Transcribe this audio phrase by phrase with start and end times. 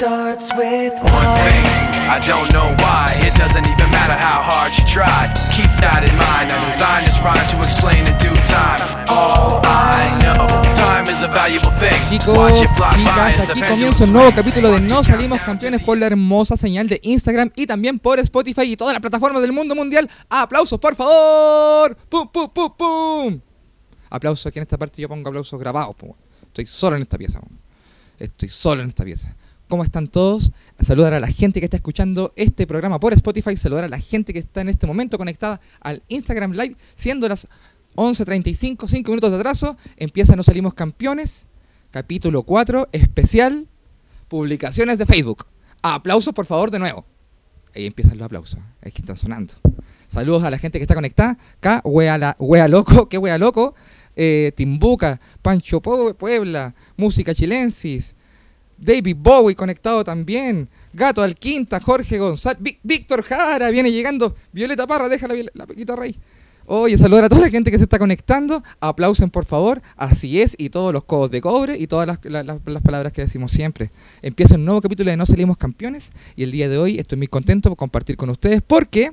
[0.00, 1.60] Starts with one thing.
[2.08, 3.12] I don't know why.
[3.20, 5.28] It doesn't even matter how hard you try.
[5.52, 6.48] Keep that in mind.
[6.48, 8.80] I designed this rhyme to explain in due time.
[9.12, 12.00] All I know, time is a valuable thing.
[12.08, 16.88] Chicos, chicas, aquí comienza un nuevo capítulo de No Salimos Campeones por la hermosa señal
[16.88, 20.08] de Instagram y también por Spotify y todas las plataformas del mundo mundial.
[20.30, 21.94] ¡Aplausos, por favor!
[22.08, 23.40] ¡Pum, pum, pum, pum!
[24.08, 25.94] Aplausos aquí en esta parte, yo pongo aplausos grabados.
[26.46, 27.38] Estoy solo en esta pieza.
[28.18, 29.36] Estoy solo en esta pieza.
[29.70, 30.50] ¿Cómo están todos?
[30.80, 34.32] Saludar a la gente que está escuchando este programa por Spotify, saludar a la gente
[34.32, 37.46] que está en este momento conectada al Instagram Live, siendo las
[37.94, 41.46] 11.35, 5 minutos de atraso, empieza No Salimos Campeones,
[41.92, 43.68] capítulo 4, especial,
[44.26, 45.46] publicaciones de Facebook.
[45.82, 47.06] Aplausos, por favor, de nuevo.
[47.72, 49.54] Ahí empiezan los aplausos, es que están sonando.
[50.08, 51.38] Saludos a la gente que está conectada.
[51.58, 53.76] Acá, wea, loco, qué wea loco.
[54.16, 58.16] Eh, Timbuca, Pancho Puebla, Música Chilensis,
[58.80, 60.68] David Bowie conectado también.
[60.92, 64.34] Gato Alquinta, Jorge González, Víctor Jara viene llegando.
[64.52, 66.16] Violeta Parra, deja la, la guitarra ahí.
[66.72, 68.62] Oye, saludar a toda la gente que se está conectando.
[68.78, 69.82] Aplausen, por favor.
[69.96, 73.90] Así es, y todos los codos de cobre y todas las, palabras que decimos siempre.
[74.22, 76.12] Empieza un nuevo capítulo de No Salimos Campeones.
[76.36, 79.10] Y el día de hoy estoy muy contento por compartir con ustedes porque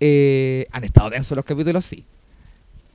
[0.00, 2.04] eh, han estado densos los capítulos, sí.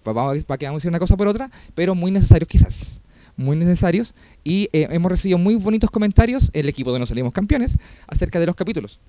[0.03, 2.99] Pues vamos, que vamos a una cosa por otra, pero muy necesarios quizás
[3.37, 7.77] muy necesarios y eh, hemos recibido muy bonitos comentarios, el equipo de No Salimos Campeones,
[8.07, 8.99] acerca de los capítulos.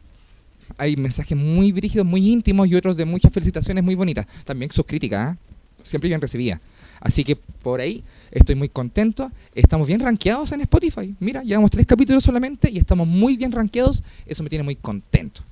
[0.78, 4.26] Hay mensajes muy brígidos, muy íntimos y otros de muchas felicitaciones muy bonitas.
[4.44, 5.38] También sus críticas, ¿eh?
[5.82, 6.60] siempre bien recibidas.
[7.00, 9.30] Así que por ahí estoy muy contento.
[9.54, 11.14] Estamos bien rankeados en Spotify.
[11.18, 14.02] Mira, llevamos tres capítulos solamente y estamos muy bien rankeados.
[14.24, 15.42] Eso me tiene muy contento.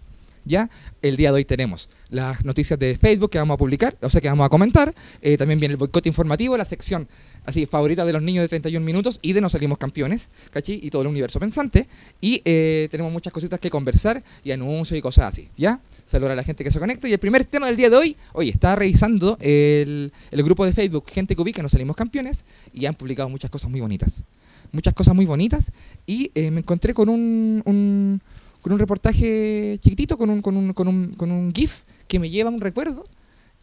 [0.44, 0.70] Ya,
[1.02, 4.20] el día de hoy tenemos las noticias de Facebook que vamos a publicar, o sea
[4.20, 4.94] que vamos a comentar.
[5.20, 7.09] Eh, también viene el boicot informativo, la sección
[7.44, 10.81] así favorita de los niños de 31 minutos y de Nos Salimos Campeones, ¿cachí?
[10.82, 11.87] Y todo el universo pensante.
[12.20, 15.81] Y eh, tenemos muchas cositas que conversar y anuncios y cosas así, ¿ya?
[16.04, 17.09] Saludar a la gente que se conecta.
[17.09, 21.04] Y el primer tema del día de hoy, oye, estaba revisando el, grupo de Facebook
[21.09, 24.25] Gente que ubica Nos Salimos Campeones y han publicado muchas cosas muy bonitas.
[24.72, 25.72] Muchas cosas muy bonitas
[26.06, 28.20] y eh, me encontré con un,
[28.60, 32.31] con un reportaje chiquitito, con un, con un, con un, con un GIF que me
[32.31, 33.06] lleva un recuerdo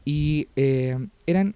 [0.05, 1.55] y eh, eran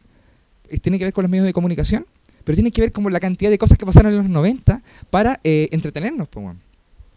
[0.81, 2.05] tiene que ver con los medios de comunicación
[2.43, 5.39] pero tiene que ver con la cantidad de cosas que pasaron en los 90 para
[5.43, 6.27] eh, entretenernos,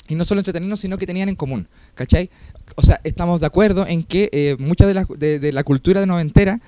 [0.08, 2.30] Y no solo entretenernos, sino que tenían en común, ¿cachai?
[2.76, 6.06] O sea, estamos de acuerdo en que eh, mucha de la, de, la cultura de
[6.06, 6.60] noventera,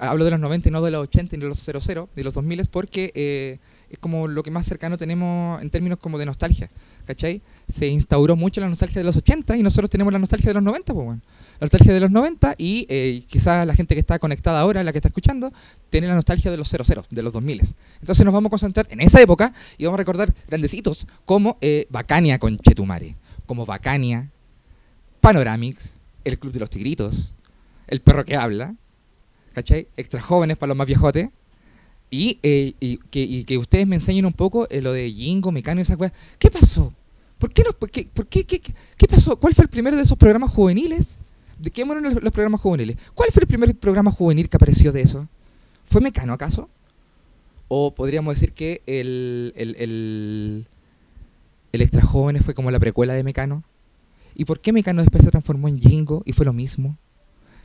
[0.00, 2.34] hablo de los 90 y no de los 80 ni de los 00, de los
[2.34, 3.58] 2000, porque eh,
[3.90, 6.70] es como lo que más cercano tenemos en términos como de nostalgia,
[7.06, 7.42] ¿cachai?
[7.68, 10.62] Se instauró mucho la nostalgia de los 80 y nosotros tenemos la nostalgia de los
[10.62, 11.22] 90, pues bueno.
[11.60, 14.92] La nostalgia de los 90 y eh, quizás la gente que está conectada ahora, la
[14.92, 15.52] que está escuchando,
[15.90, 17.62] tiene la nostalgia de los 00, de los 2000.
[18.00, 21.86] Entonces nos vamos a concentrar en esa época y vamos a recordar grandecitos como eh,
[21.90, 24.30] Bacania con Chetumare, como Bacania,
[25.20, 27.34] Panoramix, El Club de los Tigritos,
[27.86, 28.74] El Perro que Habla,
[29.52, 29.88] ¿cachai?
[29.96, 31.30] Extra jóvenes para los más viejotes
[32.12, 32.74] y, eh,
[33.10, 36.12] que, ustedes me enseñen un poco eh, lo de Jingo, Mecano y esas cosas.
[36.38, 36.92] ¿Qué pasó?
[37.38, 38.04] ¿Por qué, no, por qué,
[38.44, 39.34] qué, pasó?
[39.36, 41.20] ¿Cuál fue el primero de esos programas juveniles?
[41.58, 42.98] ¿De qué fueron los, programas juveniles?
[43.14, 45.26] ¿Cuál fue el primer programa juvenil que apareció de eso?
[45.86, 46.68] ¿Fue Mecano acaso?
[47.68, 50.66] O podríamos decir que el, el, el,
[51.72, 53.64] el Extra Jóvenes fue como la precuela de Mecano.
[54.34, 56.98] ¿Y por qué Mecano después se transformó en Jingo y fue lo mismo?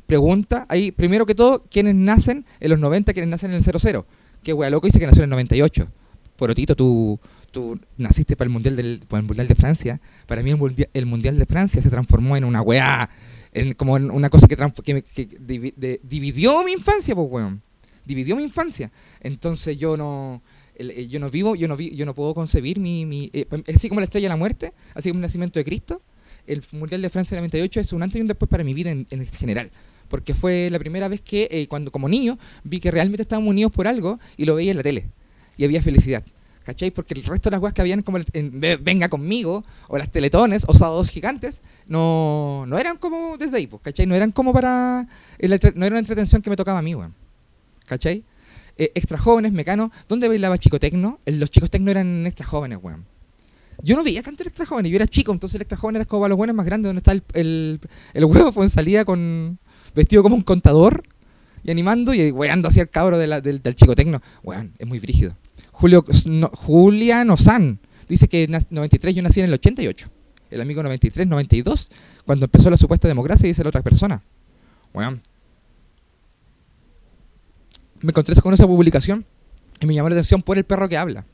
[0.06, 4.06] Pregunta, ahí, primero que todo, ¿quiénes nacen en los 90, quiénes nacen en el 00?
[4.47, 5.90] Qué wea loco dice que nació en el 98.
[6.38, 7.19] Porotito, tú,
[7.52, 10.00] tú naciste para el, mundial del, el Mundial de Francia.
[10.25, 13.09] Para mí el mundial, de Francia se transformó en una weá,
[13.52, 17.62] en, como en una cosa que, que, dividió mi infancia, pues weón.
[18.06, 18.90] Dividió mi infancia.
[19.19, 20.41] Entonces yo no
[20.78, 23.46] eh, yo no vivo, yo no vi, yo no puedo concebir mi, mi eh,
[23.76, 26.02] así como la estrella de la muerte, así como el nacimiento de Cristo,
[26.46, 28.91] el Mundial de Francia del 98 es un antes y un después para mi vida
[28.91, 29.72] en, en general
[30.08, 33.72] porque fue la primera vez que, eh, cuando como niño, vi que realmente estábamos unidos
[33.72, 35.08] por algo y lo veía en la tele.
[35.58, 36.24] Y había felicidad.
[36.68, 36.92] ¿Cachai?
[36.92, 38.20] Porque el resto de las weas que habían como
[38.82, 43.82] Venga conmigo, o las teletones, o sábados gigantes, no, no eran como desde ahí, pues.
[44.06, 45.08] No eran como para.
[45.40, 47.16] no era una entretención que me tocaba a mí, weón.
[47.86, 48.26] ¿Cachai?
[48.78, 49.94] Eh, extra jóvenes, mecano.
[50.09, 51.20] ¿Dónde bailaba chico tecno?
[51.26, 53.06] Los chicos tecno eran extra jóvenes, weón.
[53.82, 56.06] Yo no veía tanto el extra jóvenes, yo era chico, entonces el extra joven era
[56.06, 57.80] como para los buenos más grandes, donde está el, el,
[58.14, 59.59] el huevo, pues salía con,
[59.95, 61.03] vestido como un contador
[61.63, 64.22] y animando y weando hacia el cabro del, chico tecno.
[64.43, 65.35] Weón, es muy brígido.
[65.72, 70.09] Julio, no, Juliano San dice que en 93 yo nací en el 88.
[70.49, 71.89] El amigo 93, 92,
[72.25, 74.23] cuando empezó la supuesta democracia, dice la otra persona.
[74.93, 75.22] Weón.
[77.99, 79.25] Me encontré con esa publicación
[79.81, 81.25] y me llamó la atención por el perro que habla.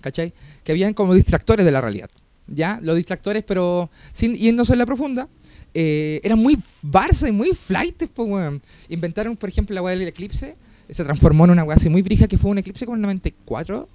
[0.00, 0.34] ¿Cachai?
[0.62, 2.10] Que habían como distractores de la realidad.
[2.46, 5.28] ya, los distractores, pero sin yéndose en la profunda,
[5.74, 8.62] eh, eran muy Barça y muy flight, pues, weón.
[8.88, 10.56] Inventaron, por ejemplo, la weá del eclipse,
[10.88, 13.88] se transformó en una weá así muy brija que fue un eclipse como el 94,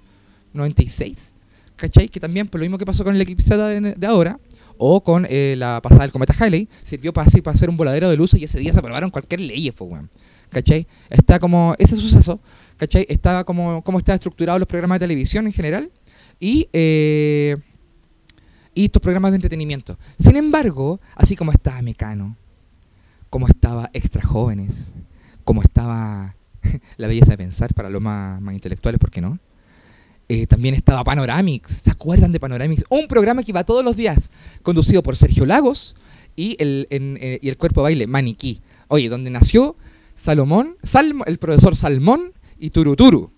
[0.52, 1.34] 96,
[1.76, 2.08] ¿cachai?
[2.08, 4.38] Que también, por lo mismo que pasó con el eclipse de, de ahora,
[4.76, 8.16] o con eh, la pasada del cometa Halley, sirvió para, para hacer un voladero de
[8.16, 10.10] luces y ese día se aprobaron cualquier ley, pues, weón.
[10.50, 10.86] ¿Cachai?
[11.08, 12.40] Está como, ese suceso,
[12.76, 13.06] ¿cachai?
[13.08, 15.90] Está como, cómo está estructurado los programas de televisión en general
[16.40, 17.56] y, eh,
[18.74, 19.98] y estos programas de entretenimiento.
[20.18, 22.36] Sin embargo, así como estaba Mecano,
[23.28, 24.92] como estaba Extra Jóvenes,
[25.44, 26.36] como estaba
[26.96, 29.38] La Belleza de Pensar para los más, intelectuales, ¿por qué no?
[30.28, 31.72] Eh, también estaba Panoramix.
[31.72, 32.84] ¿Se acuerdan de Panoramix?
[32.88, 34.30] Un programa que iba todos los días,
[34.62, 35.96] conducido por Sergio Lagos
[36.36, 38.60] y el, eh, y el cuerpo de baile Maniquí.
[38.88, 39.76] Oye, donde nació
[40.14, 40.76] Salomón,
[41.26, 43.32] el profesor Salmón y Turuturu,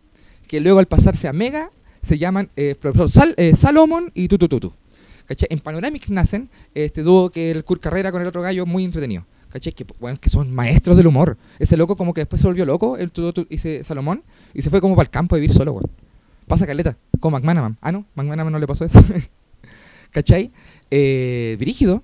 [0.47, 1.71] que luego al pasarse a Mega
[2.03, 4.75] se llaman eh, profesor Salomón y Tutututu.
[5.51, 9.25] En Panoramix nacen este dúo que el Kurt Carrera con el otro gallo muy entretenido.
[9.51, 9.73] ¿Cachai?
[9.73, 11.37] Que, bueno, que son maestros del humor.
[11.59, 14.23] Ese loco como que después se volvió loco, el Tututu, y Salomón,
[14.55, 15.85] y se fue como para el campo a vivir solo, güey.
[16.47, 17.77] Pasa caleta, como McManaman.
[17.81, 19.03] Ah, no, McManaman no le pasó eso.
[20.11, 20.51] ¿Cachai?
[20.91, 22.03] Eh, brígido.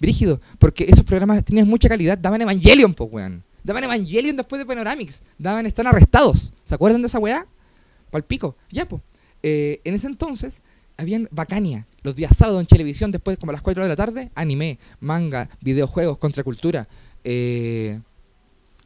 [0.00, 0.40] Brígido.
[0.58, 2.18] Porque esos programas tenían mucha calidad.
[2.18, 3.42] Daban Evangelion, pues, weón.
[3.62, 5.22] Daban Evangelion después de Panoramix.
[5.38, 6.52] Daban Están Arrestados.
[6.64, 7.46] ¿Se acuerdan de esa weá?
[8.28, 8.56] pico.
[8.70, 9.02] Ya, pues.
[9.42, 10.62] Eh, en ese entonces,
[10.96, 11.86] habían Bacania.
[12.04, 15.48] Los días sábados en televisión, después como a las 4 de la tarde, anime, manga,
[15.62, 16.86] videojuegos, contracultura.
[17.24, 17.98] Eh,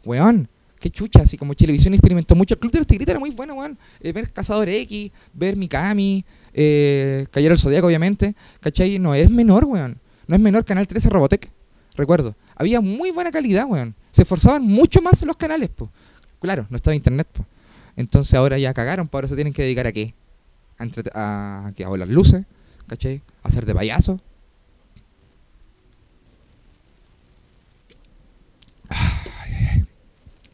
[0.05, 0.49] weón,
[0.79, 2.55] qué chucha, así como Televisión experimentó mucho.
[2.55, 3.76] El Club de los Tigritos era muy bueno, weón.
[3.99, 6.25] Eh, ver Cazador X, ver Mikami,
[6.55, 8.37] eh, Cayero el Zodíaco, obviamente.
[8.61, 9.00] ¿Cachai?
[9.00, 9.99] No es menor, weón.
[10.29, 11.50] No es menor Canal 13 Robotech.
[11.97, 12.37] Recuerdo.
[12.55, 13.97] Había muy buena calidad, weón.
[14.12, 15.91] Se esforzaban mucho más los canales, pues.
[16.41, 17.49] Claro, no estaba internet, pues.
[17.97, 20.15] Entonces ahora ya cagaron, pues ahora se tienen que dedicar a qué?
[20.79, 20.85] A,
[21.15, 22.47] a, a volar luces,
[22.88, 23.23] ¿cachai?
[23.43, 24.20] Hacer de payaso.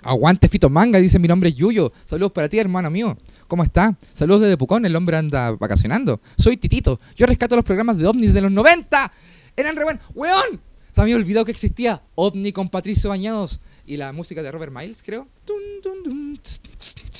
[0.03, 1.91] Aguante Fito Manga, dice mi nombre es Yuyo.
[2.05, 3.17] Saludos para ti, hermano mío.
[3.49, 3.97] ¿Cómo está?
[4.13, 6.21] Saludos desde Pucón, el hombre anda vacacionando.
[6.37, 7.01] Soy Titito.
[7.17, 9.13] Yo rescato los programas de ovnis de los 90.
[9.57, 10.03] Eran re buenos.
[10.15, 10.61] ¡Weón!
[10.95, 14.73] Se me había olvidado que existía OVNI con Patricio Bañados y la música de Robert
[14.73, 15.27] Miles, creo.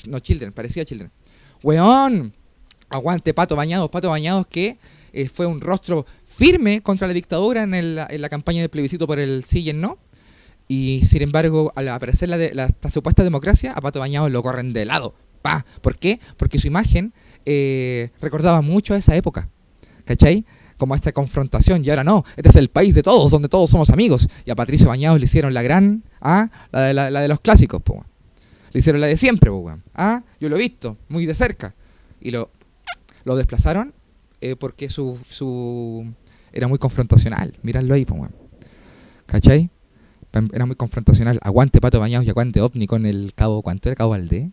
[0.07, 1.11] No, Children, parecía Children.
[1.63, 2.33] ¡Weón!
[2.89, 4.77] Aguante Pato Bañados, Pato Bañados que
[5.15, 9.45] eh, fue un rostro firme contra la dictadura en, la campaña de plebiscito por el
[9.45, 9.97] sí y el no
[10.67, 15.13] y sin embargo, al aparecer la, supuesta democracia, a Pato Bañado lo corren de lado.
[15.41, 15.63] Pa.
[15.81, 16.19] ¿Por qué?
[16.37, 17.13] Porque su imagen
[17.45, 19.47] eh, recordaba mucho a esa época.
[20.05, 20.43] ¿Cachai?
[20.77, 21.85] Como a esta confrontación.
[21.85, 24.27] Y ahora no, este es el país de todos, donde todos somos amigos.
[24.43, 26.49] Y a Patricio Bañados le hicieron la gran, ¿ah?
[26.71, 28.03] la, de, la, de los clásicos, po.
[28.71, 30.23] Le hicieron la de siempre, po, ¿ah?
[30.39, 31.75] Yo lo he visto, muy de cerca.
[32.19, 32.49] Y lo,
[33.23, 33.93] lo desplazaron
[34.51, 36.05] eh, porque su, su...
[36.53, 37.57] era muy confrontacional.
[37.63, 38.27] Mírenlo ahí, po,
[39.25, 39.71] ¿Cachai?
[40.53, 41.39] era muy confrontacional.
[41.41, 43.95] Aguante Pato Bañados y aguante OVNI con el cabo, ¿cuánto era?
[43.95, 44.51] Cabo Valdé.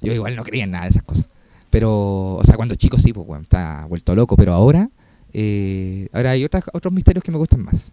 [0.00, 1.28] Yo igual no creía en nada de esas cosas.
[1.70, 4.34] Pero, o sea, cuando chico sí, pues, está vuelto loco.
[4.36, 4.90] Pero ahora,
[5.32, 7.92] eh, ahora hay otras, otros misterios que me gustan más.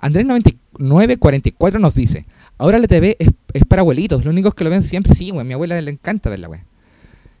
[0.00, 2.26] Andrés9944 nos dice,
[2.58, 5.46] ahora la TV es, es, para abuelitos, los únicos que lo ven siempre, sí, güey,
[5.46, 6.60] mi abuela le encanta verla, güey.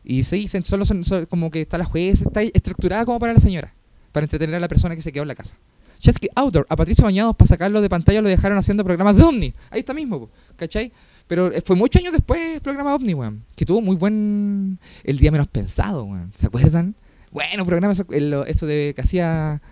[0.04, 3.74] Y sí, solo son, como que está la jueza, está estructurada como para la señora,
[4.10, 5.56] para entretener a la persona que se quedó en la casa.
[6.02, 9.54] Chesky Outdoor, a Patricio Bañados para sacarlo de pantalla lo dejaron haciendo programas de OVNI.
[9.70, 10.92] Ahí está mismo, ¿cachai?
[11.28, 13.44] Pero eh, fue muchos años después el programa OVNI, weón.
[13.54, 14.80] Que tuvo muy buen...
[15.04, 16.32] El día menos pensado, weón.
[16.34, 16.96] ¿Se acuerdan?
[17.30, 19.62] Bueno, programa eso, de que hacía...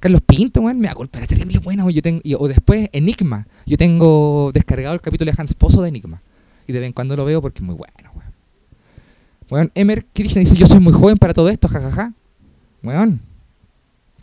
[0.00, 1.88] Carlos Pinto, weón, me da culpa, era terrible bueno.
[1.88, 3.46] Yo tengo, o después, Enigma.
[3.64, 6.20] Yo tengo descargado el capítulo de Hans Pozo de Enigma.
[6.66, 8.09] Y de vez en cuando lo veo porque es muy bueno,
[9.50, 9.70] weón.
[9.74, 12.12] Emer Kirchner dice, yo soy muy joven para todo esto, jajaja.
[12.82, 13.20] Weón,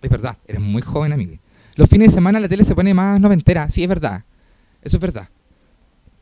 [0.02, 1.38] es verdad, eres muy joven, amigo.
[1.76, 3.70] Los fines de semana la tele se pone más noventera.
[3.70, 4.24] Sí, es verdad.
[4.82, 5.30] Eso es verdad.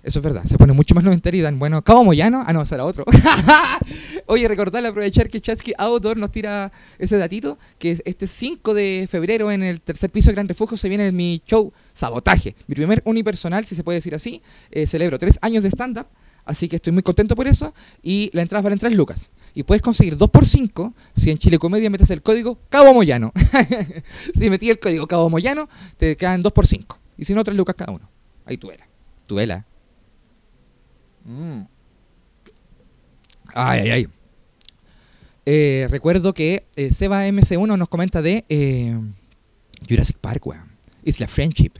[0.03, 0.43] Eso es verdad.
[0.45, 2.43] Se pone mucho más noventera y dan, bueno, Cabo Moyano.
[2.45, 3.05] Ah, no, será otro.
[4.27, 9.49] Oye, recordar, aprovechar que Chatsky Outdoor nos tira ese datito, que este 5 de febrero
[9.49, 12.55] en el tercer piso de Gran Refugio se viene mi show Sabotaje.
[12.67, 14.41] Mi primer unipersonal, si se puede decir así.
[14.71, 16.07] Eh, celebro tres años de stand-up,
[16.45, 17.73] así que estoy muy contento por eso.
[18.01, 21.57] Y la entrada vale 3 lucas y puedes conseguir 2 por 5 si en Chile
[21.57, 23.31] Comedia metes el código Cabo Moyano.
[24.37, 26.99] si metí el código Cabo Moyano, te quedan 2 por 5.
[27.17, 28.09] Y si no, 3 lucas cada uno.
[28.45, 28.87] Ahí tu vela.
[29.25, 29.65] Tu vela.
[31.23, 31.61] Mm.
[33.53, 34.07] Ay, ay, ay.
[35.45, 38.99] Eh, recuerdo que eh, Seba MC1 nos comenta de eh,
[39.87, 40.75] Jurassic Park, weón.
[41.03, 41.71] Isla Friendship.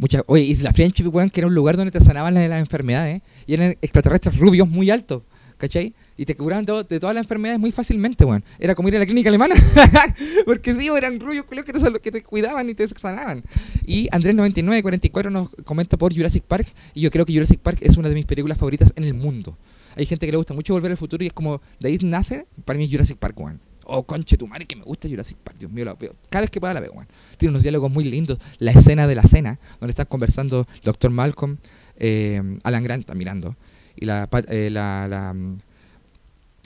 [0.00, 3.20] Mucha, oye, Isla Friendship, weón, que era un lugar donde te sanaban las, las enfermedades.
[3.46, 5.22] Y eran extraterrestres rubios muy altos.
[5.58, 5.92] ¿Cachai?
[6.16, 8.42] Y te curaban de todas las enfermedades muy fácilmente, weón.
[8.58, 9.54] Era como ir a la clínica alemana.
[10.46, 13.44] Porque sí, eran rubios que te, que te cuidaban y te sanaban.
[13.84, 16.66] Y Andrés9944 nos comenta por Jurassic Park.
[16.94, 19.58] Y yo creo que Jurassic Park es una de mis películas favoritas en el mundo.
[19.96, 22.46] Hay gente que le gusta mucho volver al futuro y es como de ahí nace,
[22.64, 23.60] para mí Jurassic Park, weón.
[23.92, 26.14] Oh, conche tu madre, que me gusta Jurassic Park, Dios mío, la veo.
[26.28, 27.08] Cada vez que pueda la veo, weón.
[27.36, 28.38] Tiene unos diálogos muy lindos.
[28.58, 31.10] La escena de la cena, donde están conversando Dr.
[31.10, 31.56] Malcolm,
[31.96, 33.56] eh, Alan Grant está mirando
[34.00, 35.60] y la, eh, la, la, mm,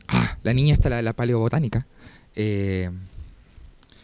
[0.09, 1.87] ah, la, niña está la, la paleobotánica.
[2.37, 2.91] Eh,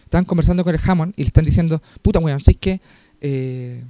[0.05, 2.81] están conversando con el Hammond y le están diciendo, puta weón, ¿sabes qué?
[3.21, 3.85] Eh,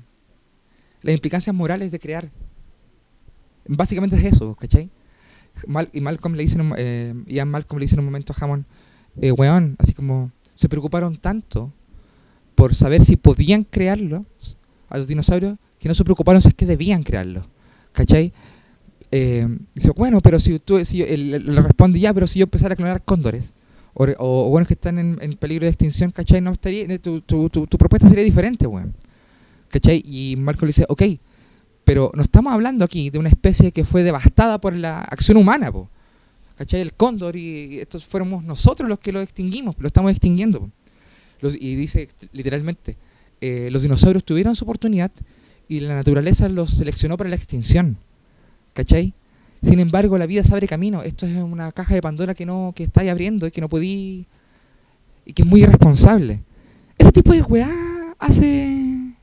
[1.03, 2.31] las implicancias morales de crear.
[3.67, 4.91] Básicamente es eso, ¿cachai?
[5.93, 8.65] y Malcolm le dice, eh, Ian Malcolm le dice en un momento a Hammond,
[9.21, 11.73] eh, weón, así como se preocuparon tanto
[12.55, 14.26] por saber si podían crearlos
[14.88, 17.45] a los dinosaurios que no se preocuparon si es que debían crearlos,
[17.93, 18.33] ¿cachai?
[19.11, 23.02] Eh, dice, bueno, pero si tú le responde, ya, pero si yo empezara a clonar
[23.05, 23.55] cóndores,
[23.95, 26.40] o, bueno, que están en, peligro de extinción, ¿cachai?
[26.40, 27.23] No estaría, eh, tu,
[27.79, 28.95] propuesta sería diferente, weón.
[29.69, 30.02] ¿Cachai?
[30.05, 31.02] Y Marco le dice, ok,
[31.85, 35.73] pero no estamos hablando aquí de una especie que fue devastada por la acción humana,
[35.73, 35.88] po.
[36.61, 36.83] ¿Cachai?
[36.83, 40.71] El cóndor y estos fuéramos nosotros los que lo extinguimos, lo estamos extinguiendo.
[41.43, 42.99] y dice literalmente,
[43.40, 45.11] eh, los dinosaurios tuvieron su oportunidad
[45.69, 47.97] y la naturaleza los seleccionó para la extinción.
[48.75, 49.14] ¿Cachai?
[49.62, 51.02] Sin embargo, la vida se abre camino.
[51.02, 54.26] Esto es una caja de Pandora que no que estáis abriendo y que no podí.
[55.25, 56.43] y que es muy irresponsable.
[56.99, 57.71] Ese tipo de weá
[58.19, 59.14] hace.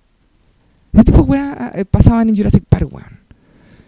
[0.91, 3.16] Ese tipo de weá eh, pasaban en Jurassic Park, weón.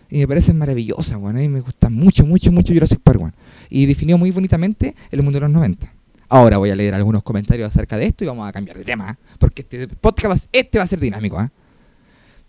[0.09, 1.37] Y me parece maravillosa, weón.
[1.37, 3.35] A mí me gusta mucho, mucho, mucho Jurassic Park, weón.
[3.69, 5.93] Y definió muy bonitamente el mundo de los 90.
[6.29, 9.17] Ahora voy a leer algunos comentarios acerca de esto y vamos a cambiar de tema,
[9.39, 11.41] porque este podcast este va a ser dinámico.
[11.41, 11.49] ¿eh?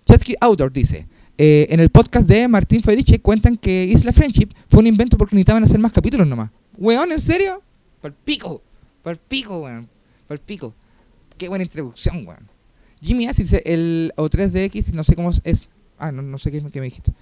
[0.05, 1.07] Chesky Outdoor dice,
[1.39, 5.35] eh, en el podcast de Martín Federici cuentan que Isla Friendship fue un invento porque
[5.35, 6.51] necesitaban hacer más capítulos nomás.
[6.77, 7.63] Weón, ¿en serio?
[8.03, 8.61] Pal pico,
[9.03, 9.89] pal pico, weón,
[10.29, 10.75] pal pico.
[11.39, 12.51] Qué buena introducción, weón.
[13.01, 15.71] Jimmy Ass dice, el O3DX, no sé cómo es.
[15.99, 17.13] Ah, no, no sé qué, qué me dijiste.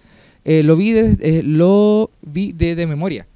[0.50, 3.26] Eh, lo vi, de, eh, lo vi de, de, memoria.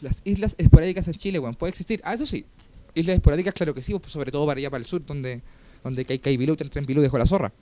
[0.00, 2.00] Las islas esporádicas en Chile, weón, puede existir.
[2.02, 2.44] Ah, eso sí.
[2.96, 5.40] Islas esporádicas, claro que sí, pues, sobre todo para allá para el sur, donde,
[5.84, 7.52] donde hay Bilú, tren Bilú dejó la zorra.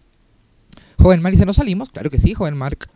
[0.98, 1.90] Joven Mark dice, ¿no salimos?
[1.90, 2.88] Claro que sí, joven Mark.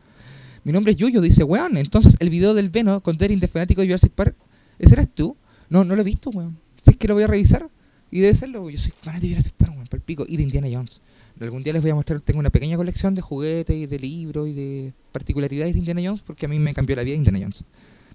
[0.65, 1.77] Mi nombre es Yuyo, dice, weón.
[1.77, 4.37] Entonces, el video del Veno con Daring de fanático de Jurassic Park,
[4.79, 5.37] ¿ese eres tú?
[5.69, 6.57] No, no lo he visto, weón.
[6.81, 7.69] Si es que lo voy a revisar.
[8.11, 10.25] Y debe serlo, yo soy fanático de Jurassic Park, weón, para el pico.
[10.27, 11.03] Y de Indiana Jones.
[11.41, 14.49] Algún día les voy a mostrar, tengo una pequeña colección de juguetes y de libros
[14.49, 17.65] y de particularidades de Indiana Jones, porque a mí me cambió la vida Indiana Jones.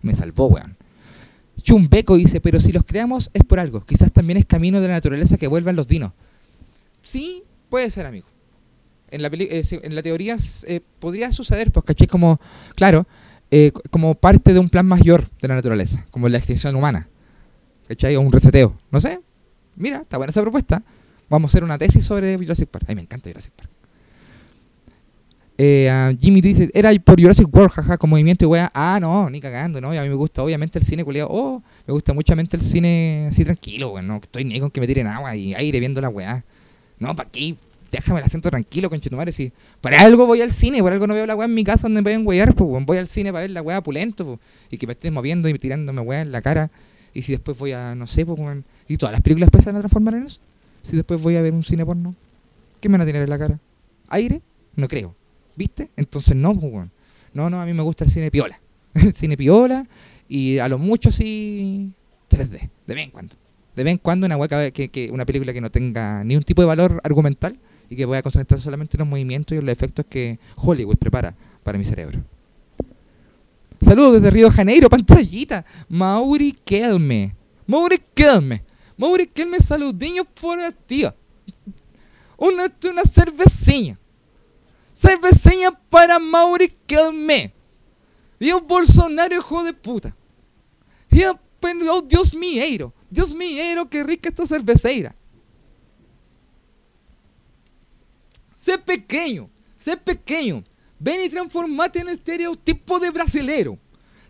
[0.02, 0.76] Me salvó, weón.
[1.62, 3.86] Chumbeco dice, pero si los creamos es por algo.
[3.86, 6.12] Quizás también es camino de la naturaleza que vuelvan los dinos.
[7.02, 8.28] Sí, puede ser, amigo
[9.14, 12.08] en la, eh, teoría eh, podría suceder, pues, ¿cachai?
[12.08, 12.42] Como,
[12.76, 13.06] claro,
[13.52, 17.08] eh, como parte de un plan mayor de la naturaleza, como la extinción humana,
[17.88, 18.16] ¿cachai?
[18.16, 19.20] O un reseteo, no sé.
[19.76, 20.82] Mira, está buena esa propuesta.
[21.34, 22.86] Vamos a hacer una tesis sobre Jurassic Park.
[22.88, 23.68] Ay, me encanta Jurassic Park.
[26.22, 28.70] Jimmy dice, era por Jurassic World, jaja, con movimiento y wea.
[28.72, 29.92] Ah, no, ni cagando, ¿no?
[29.96, 31.30] Y a mí me gusta obviamente el cine culiado.
[31.32, 34.06] Oh, me gusta muchamente el cine así tranquilo, weón.
[34.06, 36.46] No estoy ni con que me tiren agua y aire viendo la weá.
[37.00, 37.56] No, ¿para qué?
[37.92, 39.32] déjame el acento tranquilo, conchetumare.
[39.32, 41.84] Si para algo voy al cine, por algo no veo la weá en mi casa
[41.84, 44.86] donde me pueden wear, pues voy al cine para ver la weá pulento, y que
[44.86, 46.70] me estés moviendo y tirándome weá en la cara.
[47.12, 48.40] Y si después voy a, no sé, pues,
[48.88, 50.40] y todas las películas pesan a transformar en eso.
[50.84, 52.16] Si después voy a ver un cine porno,
[52.80, 53.60] ¿qué me van a tirar en la cara?
[54.10, 54.42] ¿Aire?
[54.76, 55.16] No creo.
[55.56, 55.90] ¿Viste?
[55.96, 56.88] Entonces no, pues,
[57.34, 58.60] No, no, a mí me gusta el cine piola.
[58.94, 59.88] el cine piola
[60.28, 61.94] y a lo mucho sí
[62.30, 63.36] 3D, de vez en cuando.
[63.76, 64.38] De vez en cuando una,
[64.72, 67.58] que, que, una película que no tenga ni un tipo de valor argumental
[67.90, 70.98] y que voy a concentrar solamente en los movimientos y en los efectos que Hollywood
[70.98, 72.20] prepara para mi cerebro.
[73.82, 75.66] Saludos desde Río de Janeiro, pantallita.
[75.90, 77.36] Mauri Kelme.
[77.68, 78.64] Mauri Kelme.
[78.98, 80.58] Mauri Kelme, saludinho por
[80.88, 81.06] ti.
[82.38, 84.00] Una, una cervecinha.
[84.94, 87.54] Cervecinha para Mauri Kelme.
[88.40, 90.16] E o Bolsonaro, hijo de puta.
[91.12, 91.40] E o
[91.92, 95.16] oh, Dios mío, Dios mío, que rica esta cerveceira.
[98.56, 100.64] Sé pequeño, sé pequeño.
[101.00, 103.78] Ven y transformate en estereotipo de brasilero.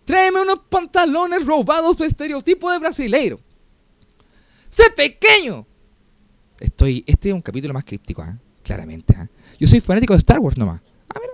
[0.05, 3.39] Tráeme unos pantalones robados de estereotipo de brasilero.
[4.73, 5.67] Sé pequeño.
[6.59, 8.35] Estoy, este es un capítulo más críptico, ¿eh?
[8.63, 9.13] claramente.
[9.13, 9.27] ¿eh?
[9.59, 10.81] Yo soy fanático de Star Wars nomás.
[11.13, 11.33] Ah, mira.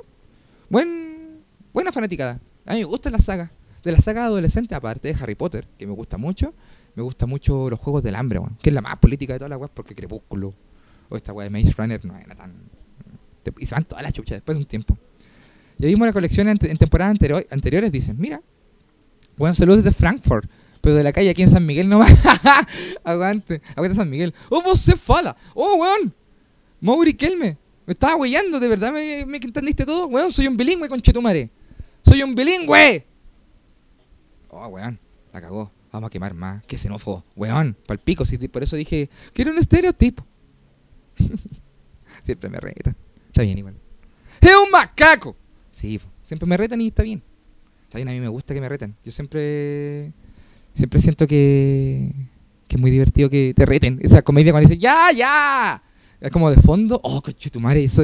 [0.69, 1.39] Buen,
[1.71, 2.41] buena fanaticada.
[2.65, 3.49] A mí me gusta la saga.
[3.81, 6.53] De la saga adolescente, aparte de Harry Potter, que me gusta mucho,
[6.95, 9.59] me gusta mucho los Juegos del Hambre, que es la más política de todas las
[9.59, 10.53] web, porque Crepúsculo
[11.07, 12.53] o esta web de Maze Runner no era tan
[13.57, 14.97] y se van todas las chuchas después de un tiempo.
[15.77, 17.17] Ya vimos la colección en, temporadas
[17.49, 18.41] anteriores, dicen, mira,
[19.39, 20.49] Weón, saludos desde Frankfurt.
[20.81, 22.11] Pero de la calle aquí en San Miguel nomás.
[23.03, 24.33] aguante, aguante San Miguel.
[24.49, 25.35] ¡Oh, vos se fala!
[25.53, 26.13] ¡Oh, weón!
[26.79, 27.57] Mauri Kelme.
[27.85, 30.07] Me estaba weyando, de verdad me, me entendiste todo.
[30.07, 31.49] Weón, soy un bilingüe, conchetumare.
[32.03, 33.05] Soy un bilingüe.
[34.49, 34.99] Oh, weón,
[35.33, 35.71] la cagó.
[35.91, 36.63] Vamos a quemar más.
[36.65, 37.25] Qué xenófobo.
[37.35, 38.25] Weón, palpico.
[38.25, 40.23] Sí, por eso dije que era un estereotipo.
[42.23, 42.95] Siempre me retan.
[43.27, 43.75] Está bien igual.
[44.39, 45.35] ¡Es un macaco!
[45.71, 47.21] Sí, siempre me retan y está bien.
[47.83, 48.95] Está bien, a mí me gusta que me retan.
[49.03, 50.13] Yo siempre
[50.73, 52.11] siempre siento que,
[52.67, 53.99] que es muy divertido que te reten.
[54.01, 55.81] Esa comedia cuando dicen, ¡ya, ya!
[56.19, 57.83] Es como de fondo, ¡oh, coche tu madre!
[57.83, 58.03] Eso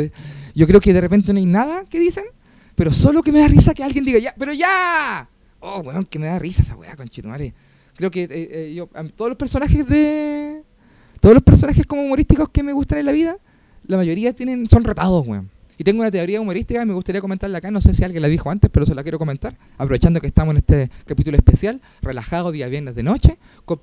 [0.54, 2.24] Yo creo que de repente no hay nada que dicen,
[2.76, 5.30] pero solo que me da risa que alguien diga, ¡ya, pero ya!
[5.60, 7.30] ¡Oh, weón, que me da risa esa weá, conche tu!
[7.96, 10.64] Creo que eh, eh, yo, todos los personajes de.
[11.22, 13.38] Todos los personajes como humorísticos que me gustan en la vida,
[13.88, 15.50] la mayoría tienen son retados, weón.
[15.78, 17.72] Y tengo una teoría humorística y me gustaría comentarla acá.
[17.72, 19.58] No sé si alguien la dijo antes, pero se la quiero comentar.
[19.78, 23.38] Aprovechando que estamos en este capítulo especial, relajado día viernes de noche,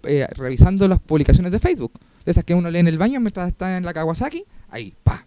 [0.05, 1.93] eh, revisando las publicaciones de Facebook.
[2.25, 4.45] De esas que uno lee en el baño mientras está en la Kawasaki.
[4.71, 5.27] Ahí, pa.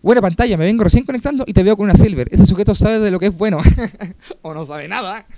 [0.00, 2.28] Buena pantalla, me vengo recién conectando y te veo con una silver.
[2.30, 3.58] Ese sujeto sabe de lo que es bueno.
[4.42, 5.26] o no sabe nada.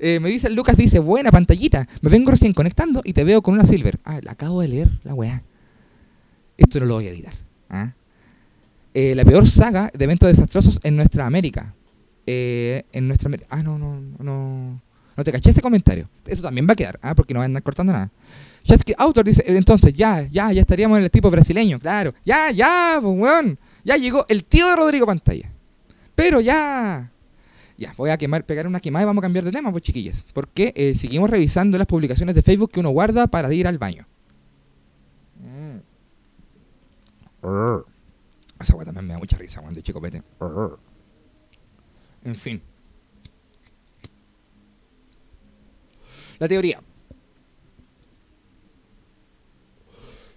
[0.00, 1.86] Eh, me dice, Lucas dice, buena pantallita.
[2.02, 4.00] Me vengo recién conectando y te veo con una silver.
[4.04, 5.44] Ah, la acabo de leer, la weá.
[6.56, 7.32] Esto no lo voy a editar.
[7.70, 7.94] ¿Ah?
[8.94, 11.74] Eh, la peor saga de eventos desastrosos en nuestra América.
[12.26, 14.80] Eh, en nuestra Ah, no, no, no.
[15.16, 16.08] No te caché ese comentario.
[16.26, 17.14] Eso también va a quedar, ¿ah?
[17.14, 18.10] porque no van a andar cortando nada.
[18.84, 22.14] que Autor dice, eh, entonces ya, ya, ya estaríamos en el tipo brasileño, claro.
[22.24, 23.58] Ya, ya, pues weón.
[23.84, 25.50] Ya llegó el tío de Rodrigo Pantalla.
[26.14, 27.10] Pero ya.
[27.76, 30.24] Ya, voy a quemar, pegar una quemada y vamos a cambiar de tema, pues chiquillas.
[30.32, 34.06] Porque seguimos revisando las publicaciones de Facebook que uno guarda para ir al baño.
[38.58, 40.22] Esa weá también me da mucha risa, weón, de chico pete.
[42.24, 42.62] En fin.
[46.38, 46.80] La teoría.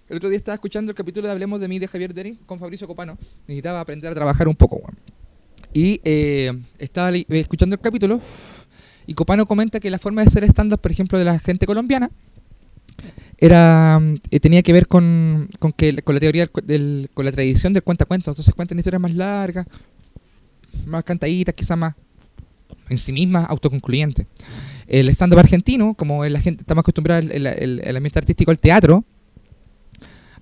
[0.08, 2.58] El otro día estaba escuchando el capítulo de Hablemos de mí de Javier Deri con
[2.58, 3.18] Fabricio Copano.
[3.46, 4.98] Necesitaba aprender a trabajar un poco, weón.
[5.72, 8.20] Y eh, estaba escuchando el capítulo
[9.06, 12.10] y Copano comenta que la forma de ser estándar, por ejemplo, de la gente colombiana
[13.38, 17.72] era eh, tenía que ver con, con, que, con la teoría del, con la tradición
[17.72, 18.32] del cuenta cuentos.
[18.32, 19.66] Entonces cuentan historias más largas,
[20.86, 21.94] más cantaditas, quizás más
[22.88, 24.26] en sí mismas autoconcluyentes.
[24.86, 29.04] El stand-up argentino, como la gente está más acostumbrada el, el, ambiente artístico al teatro,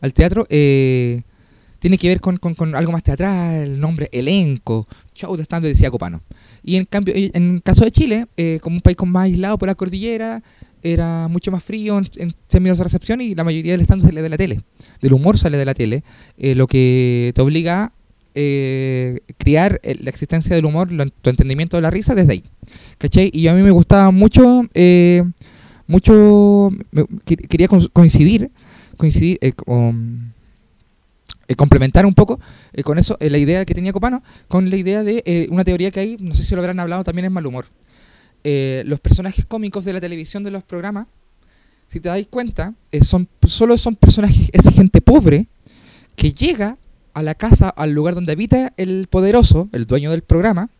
[0.00, 1.22] al teatro, eh,
[1.80, 5.90] tiene que ver con, con, algo más teatral, el nombre elenco, show de stand-up, decía
[5.90, 6.22] Copano.
[6.62, 9.58] Y en cambio, en el caso de Chile, eh, como un país con más aislado
[9.58, 10.42] por la cordillera,
[10.82, 14.28] era mucho más frío en, términos de recepción y la mayoría del stand sale de
[14.28, 14.60] la tele.
[15.00, 16.02] Del humor sale de la tele,
[16.38, 17.92] eh, lo que te obliga a
[18.34, 20.88] eh, criar la existencia del humor,
[21.22, 22.44] tu entendimiento de la risa desde ahí.
[22.98, 23.30] ¿Cachai?
[23.32, 25.22] Y a mí me gustaba mucho, eh,
[25.86, 26.70] mucho,
[27.24, 28.50] quería coincidir,
[28.96, 30.32] coincidir con,
[31.56, 32.40] complementar un poco
[32.84, 36.16] con eso, la idea que tenía Copano, con la idea de una teoría que hay,
[36.20, 37.66] no sé si lo habrán hablado, también es mal humor.
[38.48, 41.08] Eh, los personajes cómicos de la televisión de los programas,
[41.88, 45.48] si te dais cuenta, eh, son, solo son personajes, es gente pobre
[46.14, 46.78] que llega
[47.12, 50.70] a la casa, al lugar donde habita el poderoso, el dueño del programa,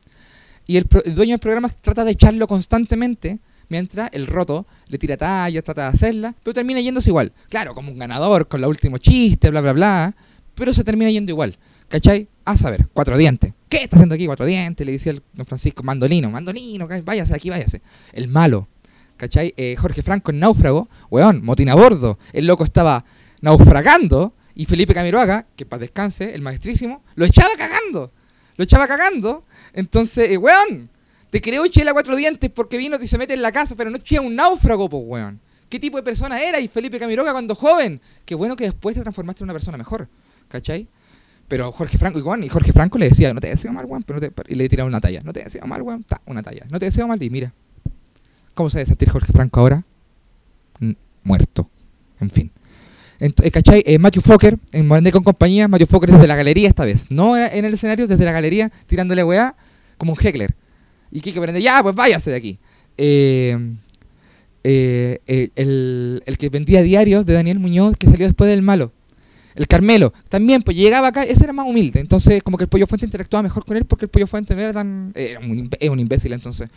[0.65, 5.65] y el, dueño del programa trata de echarlo constantemente, mientras el roto le tira tallas,
[5.65, 7.33] trata de hacerla, pero termina yéndose igual.
[7.49, 10.17] Claro, como un ganador, con la último chiste, bla, bla, bla,
[10.55, 11.59] pero se termina yendo igual.
[11.89, 12.29] ¿Cachai?
[12.45, 13.56] A saber, cuatro dientes.
[13.69, 14.87] ¿Qué está haciendo aquí cuatro dientes?
[14.87, 17.83] Le decía el don Francisco, mandolino, mandolino, váyase aquí, váyase.
[18.13, 18.69] El malo.
[19.17, 19.55] ¿Cachai?
[19.57, 22.19] Eh, Jorge Franco en náufrago, weón, motín a bordo.
[22.33, 23.05] El loco estaba
[23.41, 28.13] naufragando y Felipe Camiroaga, que para descanse, el maestrísimo, lo echaba cagando.
[28.57, 29.45] Lo echaba cagando.
[29.73, 30.91] Entonces, eh, weón,
[31.31, 33.97] te creo Chela cuatro dientes porque vino y se mete en la casa, pero no
[33.97, 35.41] eché un náufrago, pues, weón.
[35.69, 36.61] ¿Qué tipo de persona era?
[36.61, 38.01] Y Felipe Camiroaga cuando joven.
[38.25, 40.09] Qué bueno que después te transformaste en una persona mejor.
[40.49, 40.89] ¿Cachai?
[41.49, 44.21] Pero Jorge Franco, igual, y Jorge Franco le decía, no te deseo mal, weón, pero
[44.21, 45.23] no te, y le tiraba una talla.
[45.25, 46.67] No te deseo mal, weón, ta, una talla.
[46.71, 47.53] No te deseo mal, y mira.
[48.55, 49.85] ¿Cómo se debe Jorge Franco ahora?
[51.23, 51.69] muerto.
[52.21, 52.51] En fin.
[53.19, 53.83] Entonces, ¿Cachai?
[53.87, 57.11] Eh, Matthew Fokker, en Morandé con compañía, Matthew Fokker desde la galería esta vez.
[57.11, 59.57] No en el escenario, desde la galería, tirándole weá,
[59.99, 60.55] como un heckler.
[61.11, 62.59] Y Kike prende, ya, pues váyase de aquí.
[62.97, 63.75] Eh,
[64.65, 68.93] eh, el, el, que vendía diarios de Daniel Muñoz, que salió después del malo.
[69.57, 71.99] El Carmelo, también, pues llegaba acá, ese era más humilde.
[71.99, 74.61] Entonces, como que el Pollo Fuente interactuaba mejor con él porque el Pollo Fuente no
[74.61, 75.13] era tan.
[75.15, 76.69] Era un, imbécil, entonces.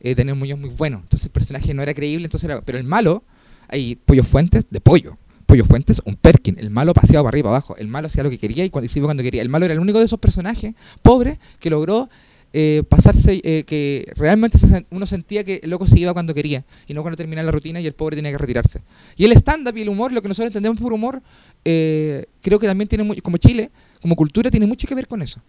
[0.00, 0.98] Eh, tenía un Muñoz muy bueno.
[0.98, 2.60] Entonces, el personaje no era creíble, entonces era.
[2.60, 3.24] Pero el malo,
[3.66, 5.16] hay Pollo Fuentes de pollo.
[5.46, 6.58] Pollo Fuentes, un Perkin.
[6.58, 7.74] El malo paseaba para arriba abajo.
[7.78, 9.40] El malo hacía lo que quería y cuando, cuando quería.
[9.40, 12.10] El malo era el único de esos personajes pobres que logró
[12.54, 14.58] eh, pasarse, eh, que realmente
[14.90, 17.78] uno sentía que el loco se iba cuando quería y no cuando terminaba la rutina
[17.78, 18.82] y el pobre tenía que retirarse.
[19.16, 21.22] Y el stand-up y el humor, lo que nosotros entendemos por humor,
[21.70, 25.42] eh, creo que también tiene, como Chile, como cultura, tiene mucho que ver con eso,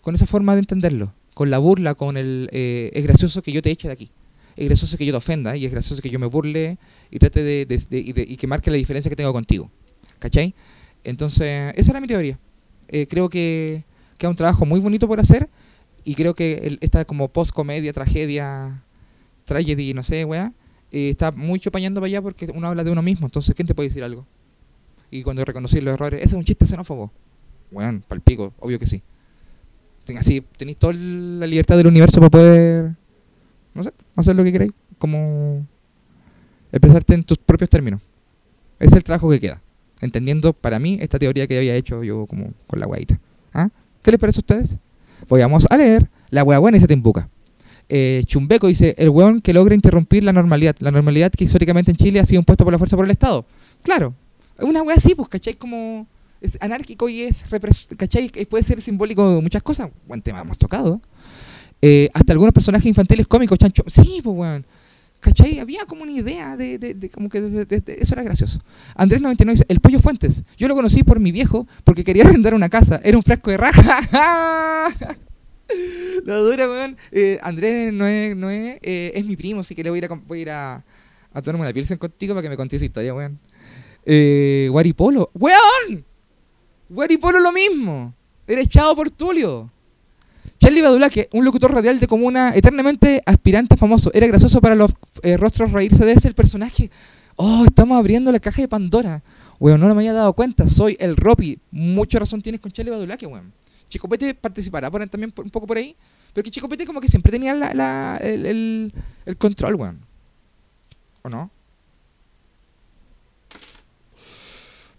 [0.00, 3.70] con esa forma de entenderlo, con la burla, con el es gracioso que yo te
[3.70, 4.10] eche de aquí.
[4.56, 6.78] Es gracioso que yo te ofenda y es gracioso que yo me burle
[7.10, 9.70] y trate de, y que marque la diferencia que tengo contigo.
[10.18, 10.54] ¿Cachai?
[11.02, 12.38] Entonces, esa era mi teoría.
[13.08, 13.84] creo que,
[14.18, 15.48] que es un trabajo muy bonito por hacer
[16.04, 18.84] y creo que esta como post-comedia, tragedia,
[19.44, 20.52] tragedy, no sé, weá,
[20.92, 23.26] eh, está mucho pañando para allá porque uno habla de uno mismo.
[23.26, 24.26] Entonces, ¿quién te puede decir algo?
[25.10, 27.10] Y cuando reconocí los errores, ese es un chiste xenófobo.
[27.72, 29.02] Weón, palpico, obvio que sí.
[30.16, 32.96] Así, tenéis toda la libertad del universo para poder,
[33.74, 34.72] no sé, hacer lo que queráis.
[34.98, 35.66] Como
[36.72, 38.00] expresarte en tus propios términos.
[38.78, 39.62] Es el trabajo que queda.
[40.00, 43.18] Entendiendo para mí esta teoría que había hecho yo como con la guaita.
[43.52, 43.68] ¿Ah?
[44.02, 44.76] ¿Qué les parece a ustedes?
[45.28, 47.28] vamos a leer la buena y se te embuca.
[47.88, 50.76] Eh, Chumbeco dice, el weón que logra interrumpir la normalidad.
[50.80, 53.44] La normalidad que históricamente en Chile ha sido impuesta por la fuerza por el Estado.
[53.82, 54.14] Claro,
[54.62, 55.54] una wea así, pues, ¿cachai?
[55.54, 56.06] Como
[56.40, 57.44] es anárquico y es,
[57.96, 58.30] ¿cachai?
[58.48, 59.90] Puede ser simbólico de muchas cosas.
[60.06, 61.00] Buen tema hemos tocado.
[61.82, 63.84] Eh, hasta algunos personajes infantiles cómicos, chancho.
[63.86, 64.66] Sí, pues, weón.
[65.20, 65.60] ¿Cachai?
[65.60, 67.66] Había como una idea de, de, como que
[67.98, 68.62] eso era gracioso.
[68.94, 70.42] Andrés 99 dice, el pollo Fuentes.
[70.56, 73.00] Yo lo conocí por mi viejo porque quería arrendar una casa.
[73.04, 74.88] Era un frasco de raja.
[76.24, 76.96] lo dura, weón.
[77.12, 80.10] Eh, Andrés no es, no es, es mi primo, así que le voy a ir
[80.10, 80.84] a, voy a, a,
[81.34, 83.38] a tomarme una pilsen contigo para que me contes esa historia, weón.
[84.04, 85.30] Eh, Guaripolo.
[85.34, 86.04] ¡Weón!
[86.88, 88.14] Guaripolo lo mismo.
[88.46, 89.70] Era echado por Tulio.
[90.58, 94.10] Charlie Badulaque, un locutor radial de comuna eternamente aspirante famoso.
[94.12, 94.90] Era gracioso para los
[95.22, 96.90] eh, rostros reírse de ese personaje.
[97.36, 99.22] Oh, estamos abriendo la caja de Pandora.
[99.58, 100.68] Weón, no me había dado cuenta.
[100.68, 101.58] Soy el Ropi.
[101.70, 103.52] Mucha razón tienes con Charlie Badulaque, weón.
[103.88, 105.96] Chicopete participará por, también un poco por ahí.
[106.32, 107.52] Pero que Chicopete como que siempre tenía
[108.20, 108.92] el,
[109.24, 110.00] el control, weón.
[111.22, 111.50] ¿O no?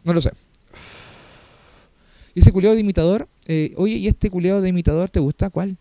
[0.03, 0.31] No lo sé.
[2.33, 5.49] Y ese culiado de imitador, eh, oye, ¿y este culiado de imitador te gusta?
[5.49, 5.77] ¿Cuál?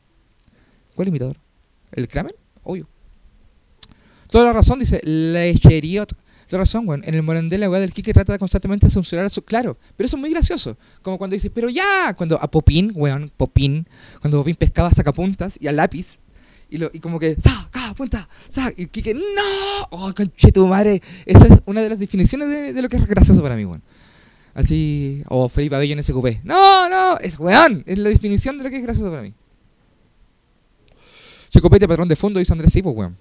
[0.94, 1.37] ¿Cuál imitador?
[1.92, 2.35] ¿El Kramer?
[2.62, 2.88] Obvio.
[4.30, 6.12] Toda la razón, dice Lecheriot.
[6.46, 7.02] Toda la razón, weón.
[7.04, 9.42] En el Morandel, la weá del Kike trata constantemente de censurar a su.
[9.42, 10.76] Claro, pero eso es muy gracioso.
[11.02, 12.14] Como cuando dice, pero ya.
[12.16, 13.87] Cuando a Popín, weón, Popín.
[14.20, 16.18] Cuando Popín pescaba sacapuntas y al lápiz.
[16.68, 18.72] Y, lo, y como que, saca, punta, saca.
[18.76, 19.88] Y Kike, no.
[19.90, 21.00] Oh, conche tu madre.
[21.26, 23.83] Esa es una de las definiciones de, de lo que es gracioso para mí, weón.
[24.54, 26.44] Así, o Felipe Abello en SQP.
[26.44, 29.32] No, no, es weón, es la definición de lo que es gracioso para mí.
[31.50, 33.16] Checopete, patrón de fondo, dice Andrés, sí, pues weón.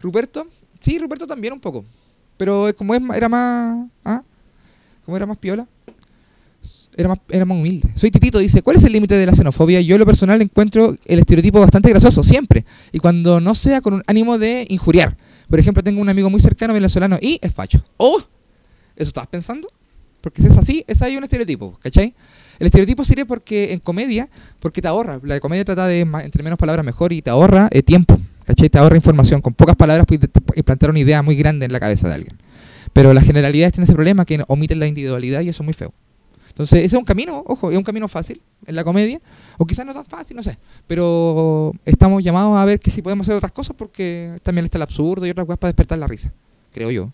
[0.00, 0.46] Ruperto,
[0.80, 1.84] sí, Ruperto también un poco.
[2.36, 3.88] Pero como es, era más.
[4.04, 4.22] ¿ah?
[5.04, 5.66] Como era más piola.
[6.94, 7.88] Era más, era más humilde.
[7.94, 9.80] Soy Titito, dice, ¿cuál es el límite de la xenofobia?
[9.80, 12.66] Yo en lo personal encuentro el estereotipo bastante gracioso, siempre.
[12.92, 15.16] Y cuando no sea con un ánimo de injuriar.
[15.48, 17.82] Por ejemplo, tengo un amigo muy cercano venezolano y es facho.
[17.96, 18.18] ¿Oh?
[18.96, 19.68] ¿Eso estabas pensando?
[20.22, 22.14] Porque si es así, es ahí un estereotipo, ¿cachai?
[22.58, 24.28] El estereotipo sirve porque en comedia,
[24.60, 25.20] porque te ahorra.
[25.24, 28.70] La comedia trata de, entre menos palabras, mejor y te ahorra eh, tiempo, ¿cachai?
[28.70, 29.40] Te ahorra información.
[29.40, 32.38] Con pocas palabras puedes implantar una idea muy grande en la cabeza de alguien.
[32.92, 35.92] Pero las generalidades tienen ese problema que omiten la individualidad y eso es muy feo.
[36.50, 39.20] Entonces, ese es un camino, ojo, es un camino fácil en la comedia,
[39.56, 40.56] o quizás no tan fácil, no sé.
[40.86, 44.82] Pero estamos llamados a ver que si podemos hacer otras cosas porque también está el
[44.82, 46.32] absurdo y otras cosas para despertar la risa,
[46.70, 47.10] creo yo.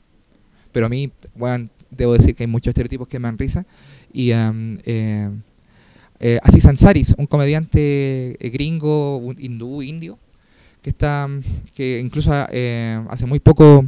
[0.73, 3.67] Pero a mí, bueno, debo decir que hay muchos estereotipos que me dan risa.
[4.13, 5.31] Y um, eh,
[6.21, 10.19] eh, así Sansaris, un comediante eh, gringo, hindú, indio,
[10.83, 11.29] que está
[11.75, 13.87] que incluso eh, hace muy poco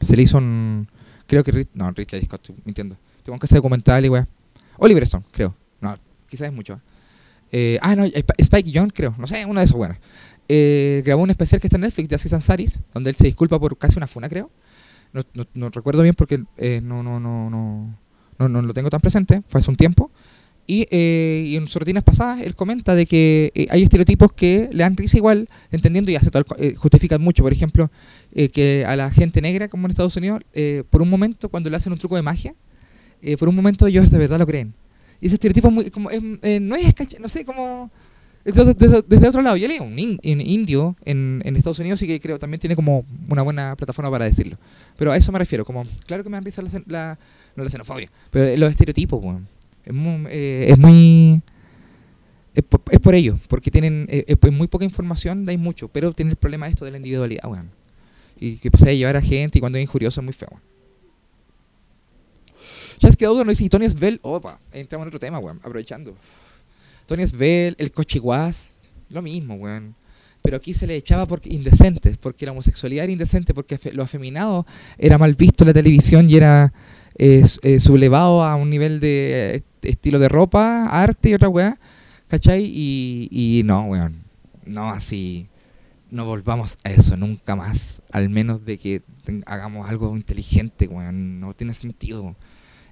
[0.00, 0.88] se le hizo un
[1.26, 2.96] creo que no Richard Scott estoy mintiendo.
[3.22, 4.26] Tengo que hacer documental y weá.
[4.78, 5.54] Oliver Stone creo.
[5.80, 5.96] No
[6.28, 6.80] quizás es mucho
[7.52, 9.14] eh, ah no Spike John creo.
[9.18, 9.98] No sé uno de esos buenos
[10.48, 13.58] eh, grabó un especial que está en Netflix de Así Sansaris donde él se disculpa
[13.60, 14.50] por casi una funa creo
[15.14, 17.96] no, no, recuerdo bien porque eh, no, no, no, no,
[18.38, 20.10] no, no lo tengo tan presente, fue hace un tiempo.
[20.66, 24.70] Y, eh, y, en sus rutinas pasadas él comenta de que eh, hay estereotipos que
[24.72, 26.44] le dan risa igual, entendiendo y hace todo,
[26.76, 27.42] justifican mucho.
[27.42, 27.90] Por ejemplo,
[28.32, 30.40] que a la gente negra, como en Estados Unidos,
[30.90, 32.54] por un momento, cuando le hacen un truco de magia,
[33.38, 34.74] por un momento ellos de verdad lo creen.
[35.20, 37.90] Y ese estereotipo muy, como, no es, no sé, como
[38.44, 42.60] desde, otro lado, yo leí un indio en, en, Estados Unidos y que creo también
[42.60, 44.58] tiene como una buena plataforma para decirlo.
[44.98, 47.18] Pero a eso me refiero, como, claro que me han risa la, la,
[47.56, 49.42] no la xenofobia, pero los estereotipos, bueno,
[49.84, 50.26] es muy...
[50.28, 51.42] Eh, es, muy
[52.54, 56.36] es, por, ello, porque tienen eh, es, muy poca información, dais mucho, pero tienen el
[56.36, 57.70] problema esto de la individualidad, bueno,
[58.38, 60.60] y que pasa a llevar a gente y cuando es injurioso es muy feo.
[63.00, 66.14] Ya es que no dice, y Tony Svel, opa, entramos en otro tema, bueno, aprovechando.
[67.06, 68.76] Tony Svel, el Cochiguaz.
[69.10, 69.94] Lo mismo, weón.
[70.42, 74.66] Pero aquí se le echaba porque indecentes, porque la homosexualidad era indecente, porque lo afeminado
[74.98, 76.72] era mal visto en la televisión y era
[77.16, 81.78] eh, eh, sublevado a un nivel de estilo de ropa, arte y otra weá,
[82.28, 82.64] ¿cachai?
[82.64, 84.24] Y, y no, weón,
[84.66, 85.48] no así,
[86.10, 89.02] no volvamos a eso nunca más, al menos de que
[89.46, 92.36] hagamos algo inteligente, weón, no tiene sentido.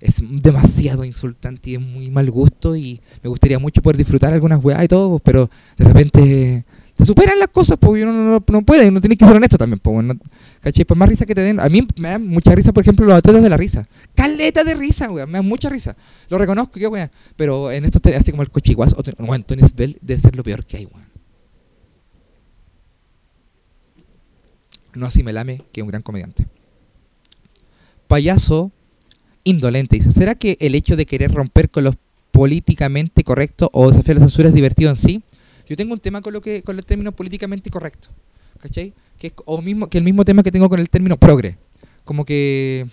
[0.02, 4.62] Es demasiado insultante y es muy mal gusto y me gustaría mucho poder disfrutar algunas
[4.62, 6.64] weas y todo, pero de repente
[6.96, 9.78] te superan las cosas, porque uno no, no, puede, no tiene que ser honesto también,
[9.78, 10.14] pues, no,
[10.60, 10.84] ¿cachai?
[10.84, 11.60] Pues más risa que te den.
[11.60, 13.88] A mí me da mucha risa, por ejemplo, los atletas de la risa.
[14.16, 15.96] Caleta de risa, weón, me da mucha risa.
[16.28, 17.08] Lo reconozco, qué weón.
[17.36, 20.78] Pero en esto, así como el cochiguas, o Tony Svel debe ser lo peor que
[20.78, 21.06] hay, weón.
[24.94, 26.48] No así me lame que un gran comediante.
[28.08, 28.72] Payaso
[29.44, 29.96] indolente.
[29.96, 31.96] Dice, ¿será que el hecho de querer romper con los
[32.31, 35.22] políticamente correctos o desafiar la censura es divertido en sí?
[35.68, 38.09] Yo tengo un tema con lo que con el término políticamente correcto,
[38.59, 38.92] ¿cachai?
[39.18, 41.57] Que o mismo que el mismo tema que tengo con el término progre,
[42.05, 42.87] como que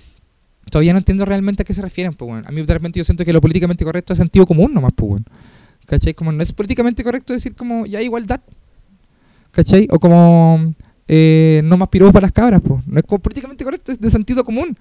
[0.69, 2.47] todavía no entiendo realmente a qué se refieren, pues bueno.
[2.47, 5.09] A mí de repente yo siento que lo políticamente correcto es sentido común nomás, pues
[5.09, 5.25] bueno.
[5.85, 6.13] ¿Cachai?
[6.13, 8.41] Como no es políticamente correcto decir como ya igualdad,
[9.51, 9.87] ¿cachai?
[9.89, 10.71] O como
[11.07, 12.85] eh, no más piropos para las cabras, pues.
[12.85, 14.77] No es como políticamente correcto, es de sentido común.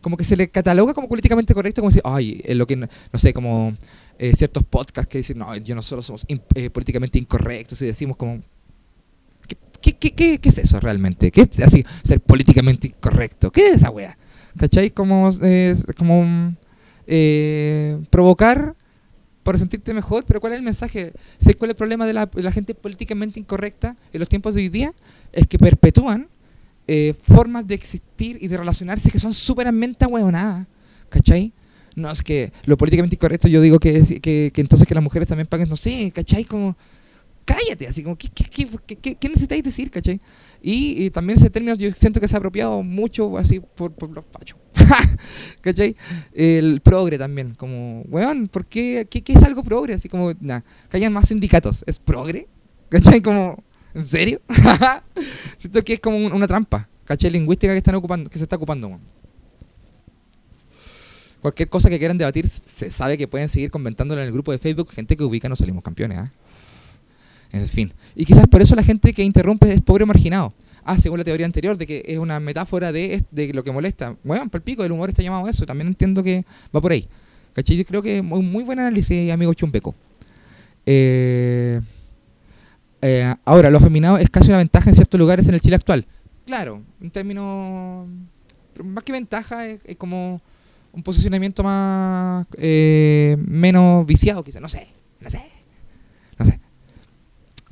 [0.00, 2.88] Como que se le cataloga como políticamente correcto, como decir, ay, es lo que, no
[3.16, 3.76] sé, como
[4.18, 8.42] eh, ciertos podcasts que dicen, no, yo nosotros somos eh, políticamente incorrectos y decimos como,
[9.80, 11.30] ¿qué, qué, qué, qué es eso realmente?
[11.30, 13.50] ¿Qué es así, ser políticamente incorrecto?
[13.50, 14.16] ¿Qué es esa wea?
[14.58, 14.90] ¿Cachai?
[14.90, 15.32] Como,
[15.96, 16.54] como
[17.06, 18.76] eh, provocar
[19.42, 21.12] para sentirte mejor, pero ¿cuál es el mensaje?
[21.38, 24.54] ¿Sabes cuál es el problema de la, de la, gente políticamente incorrecta en los tiempos
[24.54, 24.92] de hoy día?
[25.32, 26.28] Es que perpetúan
[27.22, 30.66] formas de existir y de relacionarse que son súperamente ahueonadas,
[31.08, 31.52] ¿cachai?
[31.96, 35.28] no, es que lo políticamente incorrecto yo digo que, que, que entonces que las mujeres
[35.28, 36.44] también paguen, no sé, ¿cachai?
[36.44, 36.76] Como,
[37.44, 40.20] cállate, así como, ¿qué, qué, qué, qué necesitáis decir, cachai?
[40.62, 44.24] Y, también ese término yo siento que se ha apropiado mucho así por, por los
[44.26, 44.58] fachos,
[45.60, 45.96] ¿cachai?
[46.32, 49.94] El progre también, como, weón, ¿por qué, qué, es algo progre?
[49.94, 52.48] Así como, nada, que hayan más sindicatos, ¿es progre?
[52.88, 53.20] ¿Cachai?
[53.20, 53.62] Como,
[53.94, 54.40] ¿en serio?
[55.58, 57.30] siento que es como una trampa, ¿cachai?
[57.30, 59.00] Lingüística que, están ocupando, que se está ocupando, weón
[61.40, 64.58] cualquier cosa que quieran debatir, se sabe que pueden seguir comentándolo en el grupo de
[64.58, 66.18] Facebook, gente que ubica no salimos campeones.
[66.18, 66.32] ¿ah?
[67.52, 67.92] En fin.
[68.14, 70.52] Y quizás por eso la gente que interrumpe es pobre o marginado.
[70.84, 73.22] Ah, según la teoría anterior, de que es una metáfora de,
[73.52, 74.16] lo que molesta.
[74.24, 75.66] Bueno, para el pico, el humor está llamado eso.
[75.66, 77.06] También entiendo que va por ahí.
[77.52, 77.76] ¿Cachai?
[77.76, 79.94] Yo creo que muy, muy buen análisis, amigo Chumbeco.
[80.86, 81.80] Eh,
[83.02, 86.06] eh, ahora, lo afeminado es casi una ventaja en ciertos lugares en el Chile actual.
[86.46, 88.08] Claro, en términos.
[88.82, 90.40] Más que ventaja, es como
[90.92, 94.88] un posicionamiento más eh, menos viciado, quizás, no sé,
[95.20, 95.42] no sé,
[96.38, 96.60] no sé.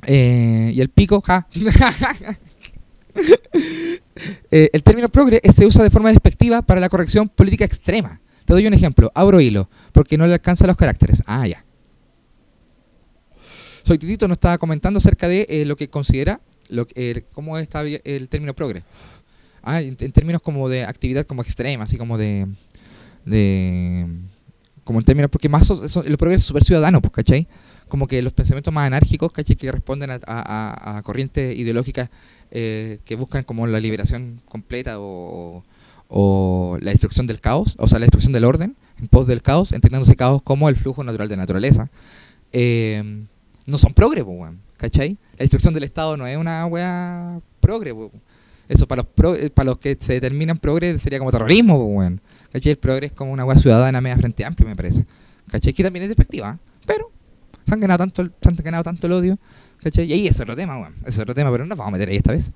[0.07, 1.47] Eh, y el pico, ja.
[4.51, 8.19] Eh, el término progre se usa de forma despectiva para la corrección política extrema.
[8.45, 11.23] Te doy un ejemplo, abro hilo, porque no le alcanza los caracteres.
[11.25, 11.63] Ah, ya.
[13.89, 16.39] Soy Titito, nos estaba comentando acerca de lo que considera,
[17.33, 18.83] cómo está el término progre.
[19.63, 22.45] Ah, en, términos como de actividad como extrema, así como de
[24.83, 27.47] como en términos, porque más son, los progresos super ciudadanos, pues, ¿cachai?
[27.87, 29.55] Como que los pensamientos más anárquicos, ¿cachai?
[29.55, 32.11] Que responden a, a, corrientes ideológicas
[32.51, 35.63] eh, que buscan como la liberación completa o,
[36.09, 39.71] o, la destrucción del caos, o sea, la destrucción del orden en pos del caos,
[39.71, 41.89] entendiéndose caos como el flujo natural de naturaleza.
[42.51, 43.25] Eh,
[43.69, 45.17] no son progre, pues, ¿cachai?
[45.33, 47.93] La destrucción del Estado no es una weá progre,
[48.67, 52.21] Eso para los, eh, para los que se determinan progre sería como terrorismo, pues, weón.
[52.51, 52.71] ¿Cachai?
[52.71, 55.05] El progreso es como una hueá ciudadana media frente amplia, me parece.
[55.51, 55.73] ¿Cachai?
[55.73, 57.11] Que también es despectiva, pero
[57.65, 59.39] se han ganado tanto se han ganado tanto el odio.
[59.81, 60.05] ¿Cachai?
[60.05, 60.95] Y ahí es otro tema, weón.
[61.05, 62.51] Es otro tema, pero no nos vamos a meter ahí esta vez.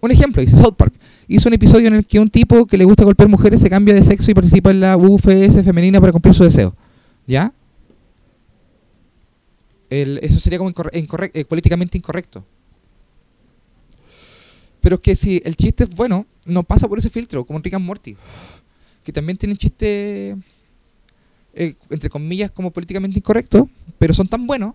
[0.00, 0.94] Un ejemplo, dice South Park.
[1.28, 3.94] Hizo un episodio en el que un tipo que le gusta golpear mujeres se cambia
[3.94, 6.74] de sexo y participa en la UFS femenina para cumplir su deseo.
[7.26, 7.52] ¿Ya?
[10.22, 12.44] Eso sería como eh, políticamente incorrecto.
[14.80, 17.74] Pero es que si el chiste es bueno, no pasa por ese filtro, como Rick
[17.74, 18.16] and Morty
[19.04, 20.36] que también tienen chistes,
[21.52, 24.74] eh, entre comillas, como políticamente incorrectos, pero son tan buenos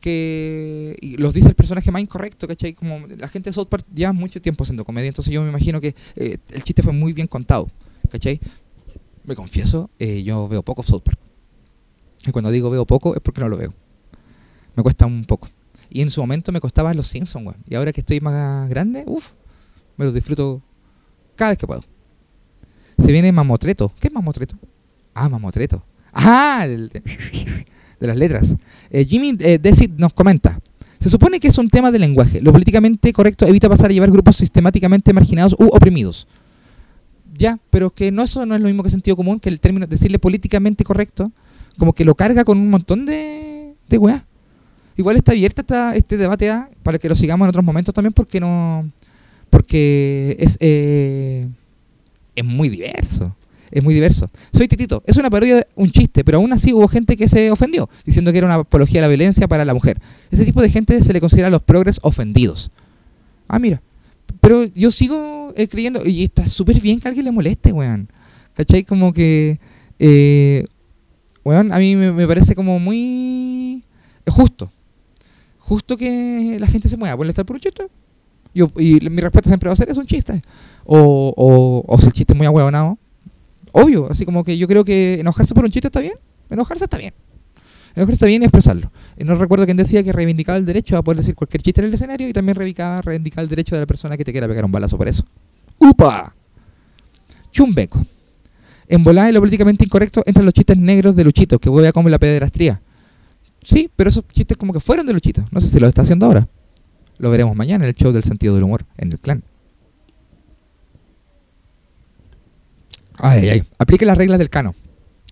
[0.00, 2.74] que los dice el personaje más incorrecto, ¿cachai?
[2.74, 5.80] Como la gente de South Park lleva mucho tiempo haciendo comedia, entonces yo me imagino
[5.80, 7.68] que eh, el chiste fue muy bien contado,
[8.10, 8.40] ¿cachai?
[9.24, 11.18] Me confieso, eh, yo veo poco South Park.
[12.26, 13.72] Y cuando digo veo poco es porque no lo veo.
[14.74, 15.48] Me cuesta un poco.
[15.90, 17.56] Y en su momento me costaba Los Simpsons, güey.
[17.68, 19.32] Y ahora que estoy más grande, uff,
[19.96, 20.62] me los disfruto
[21.36, 21.84] cada vez que puedo.
[22.98, 23.92] Se viene Mamotreto.
[24.00, 24.56] ¿Qué es Mamotreto?
[25.14, 25.84] Ah, Mamotreto.
[26.12, 27.02] Ah, de,
[28.00, 28.54] las letras.
[28.90, 29.60] Eh, Jimmy eh,
[29.96, 30.58] nos comenta.
[30.98, 32.40] Se supone que es un tema de lenguaje.
[32.40, 36.28] Lo políticamente correcto evita pasar a llevar grupos sistemáticamente marginados u oprimidos.
[37.36, 39.86] Ya, pero que no eso no es lo mismo que sentido común, que el término
[39.86, 41.32] decirle políticamente correcto,
[41.76, 43.98] como que lo carga con un montón de, de.
[44.96, 46.52] Igual está abierta esta, este debate
[46.82, 48.90] para que lo sigamos en otros momentos también, porque no.
[49.50, 51.48] Porque es, eh,
[52.34, 53.34] es muy diverso.
[53.70, 54.30] Es muy diverso.
[54.52, 55.02] Soy Titito.
[55.06, 58.38] Es una parodia, un chiste, pero aún así hubo gente que se ofendió, diciendo que
[58.38, 59.98] era una apología a la violencia para la mujer.
[60.30, 62.70] Ese tipo de gente se le considera los progres ofendidos.
[63.48, 63.80] Ah, mira.
[64.40, 68.08] Pero yo sigo eh, creyendo, y está súper bien que alguien le moleste, weón.
[68.54, 68.84] ¿Cachai?
[68.84, 69.58] Como que.
[69.98, 70.66] Eh,
[71.44, 73.82] weón, a mí me parece como muy.
[74.26, 74.70] justo
[75.62, 77.86] justo que la gente se mueva por estar por un chiste.
[78.54, 80.42] Yo, y mi respuesta siempre va a ser, es un chiste.
[80.84, 82.98] O, o, o si el chiste es muy ahueonado,
[83.72, 86.14] obvio, así como que yo creo que enojarse por un chiste está bien,
[86.50, 87.14] enojarse está bien.
[87.94, 88.90] Enojarse está bien y expresarlo.
[89.18, 91.94] No recuerdo quién decía que reivindicaba el derecho a poder decir cualquier chiste en el
[91.94, 94.96] escenario y también reivindicaba, el derecho de la persona que te quiera pegar un balazo
[94.96, 95.24] por eso.
[95.78, 96.34] ¡Upa!
[97.50, 98.04] Chumbeco.
[98.88, 102.08] En volada y lo políticamente incorrecto entran los chistes negros de Luchito, que huele como
[102.08, 102.80] la pederastría.
[103.62, 105.44] Sí, pero esos chistes como que fueron de Luchito.
[105.50, 106.48] No sé si lo está haciendo ahora.
[107.18, 109.44] Lo veremos mañana en el show del sentido del humor, en el clan.
[113.16, 113.62] Ay, ay.
[113.78, 114.74] Aplique las reglas del cano.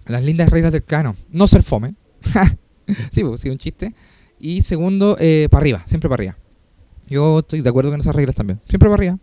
[0.06, 1.16] Las lindas reglas del cano.
[1.30, 1.94] No ser fome.
[3.10, 3.94] sí, pues, sí, un chiste.
[4.38, 6.38] Y segundo, eh, para arriba, siempre para arriba.
[7.08, 8.60] Yo estoy de acuerdo con esas reglas también.
[8.68, 9.18] Siempre para arriba.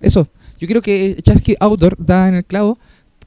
[0.00, 0.28] Eso.
[0.58, 2.78] Yo creo que Chasky Outdoor da en el clavo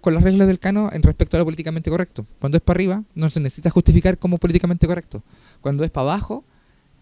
[0.02, 2.26] con las reglas del cano en respecto a lo políticamente correcto.
[2.40, 5.24] Cuando es para arriba, no se necesita justificar como políticamente correcto.
[5.62, 6.44] Cuando es para abajo,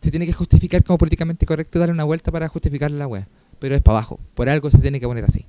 [0.02, 3.26] se tiene que justificar como políticamente correcto darle una vuelta para justificar la web.
[3.60, 4.20] Pero es para abajo.
[4.36, 5.46] Por algo se tiene que poner así.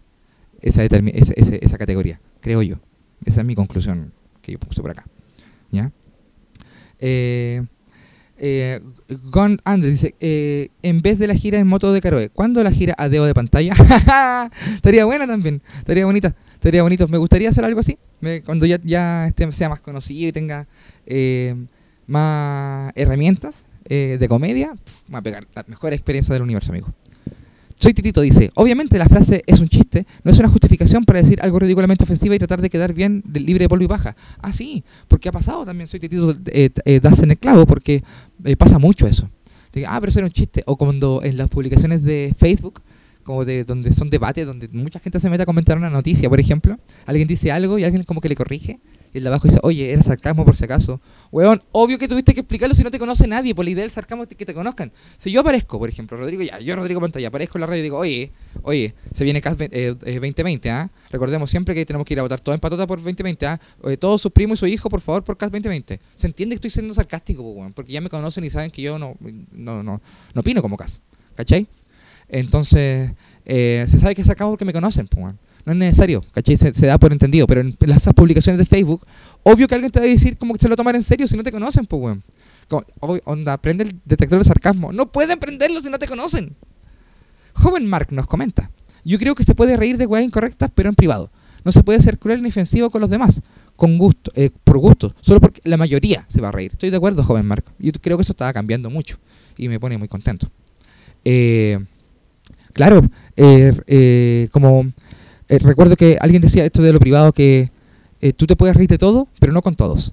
[0.60, 0.96] Esa, esa,
[1.36, 2.76] esa, esa categoría, creo yo.
[3.24, 5.06] Esa es mi conclusión que yo puse por acá.
[5.70, 5.92] ¿Ya?
[6.98, 7.64] Eh,
[8.38, 8.80] eh,
[9.24, 12.70] Gon Andres dice, eh, en vez de la gira en moto de Caroe, ¿cuándo la
[12.70, 13.74] gira a dedo de pantalla?
[14.74, 17.08] estaría buena también, estaría bonita, estaría bonito.
[17.08, 17.98] Me gustaría hacer algo así,
[18.44, 20.66] cuando ya, ya este sea más conocido y tenga
[21.06, 21.54] eh,
[22.06, 24.74] más herramientas eh, de comedia,
[25.12, 26.92] va a pegar la mejor experiencia del universo, amigo.
[27.80, 31.40] Soy Titito dice, obviamente la frase es un chiste, no es una justificación para decir
[31.40, 34.16] algo ridículamente ofensivo y tratar de quedar bien de, libre de polvo y paja.
[34.40, 38.02] Ah, sí, porque ha pasado también, Soy Titito, eh, eh, das en el clavo, porque
[38.44, 39.30] eh, pasa mucho eso.
[39.72, 40.64] De, ah, pero eso era un chiste.
[40.66, 42.82] O cuando en las publicaciones de Facebook,
[43.22, 46.40] como de donde son debates, donde mucha gente se mete a comentar una noticia, por
[46.40, 48.80] ejemplo, alguien dice algo y alguien como que le corrige,
[49.18, 51.00] el de abajo dice, oye, era sarcasmo por si acaso.
[51.30, 53.90] Weón, obvio que tuviste que explicarlo si no te conoce nadie, por la idea del
[53.90, 54.92] sarcasmo es que te conozcan.
[55.16, 57.82] Si yo aparezco, por ejemplo, Rodrigo, ya, yo Rodrigo Pantalla, aparezco en la radio y
[57.82, 60.90] digo, oye, oye, se viene CAS eh, 2020, ¿ah?
[61.10, 63.60] Recordemos siempre que tenemos que ir a votar todo en patota por 2020, ¿ah?
[63.84, 66.00] Eh, todos sus primos y su hijo, por favor, por CAS 2020.
[66.14, 68.98] Se entiende que estoy siendo sarcástico, weón, porque ya me conocen y saben que yo
[68.98, 69.14] no,
[69.52, 70.00] no, no,
[70.34, 71.00] no opino como CAS,
[71.34, 71.68] ¿cachai?
[72.28, 73.12] Entonces,
[73.44, 75.38] eh, se sabe que es sarcasmo porque me conocen, pues, weón.
[75.64, 76.56] No es necesario, ¿cachai?
[76.56, 77.46] Se, da por entendido.
[77.46, 79.04] Pero en las publicaciones de Facebook,
[79.42, 81.36] obvio que alguien te va a decir como que se lo tomar en serio si
[81.36, 82.24] no te conocen, pues, weón.
[83.24, 84.92] Onda, prende el detector de sarcasmo.
[84.92, 86.56] No pueden prenderlo si no te conocen.
[87.54, 88.70] Joven Mark nos comenta.
[89.04, 91.30] Yo creo que se puede reír de weas incorrectas, pero en privado.
[91.64, 93.40] No se puede ser cruel ni ofensivo con los demás.
[93.76, 95.14] Con gusto, eh, por gusto.
[95.20, 96.72] Solo porque la mayoría se va a reír.
[96.72, 97.64] Estoy de acuerdo, joven Mark.
[97.78, 99.18] Yo creo que eso está cambiando mucho.
[99.56, 100.48] Y me pone muy contento.
[101.24, 101.78] Eh,
[102.74, 103.02] claro,
[103.36, 104.92] eh como
[105.48, 107.70] eh, recuerdo que alguien decía esto de lo privado que
[108.20, 110.12] eh, tú te puedes reír de todo, pero no con todos.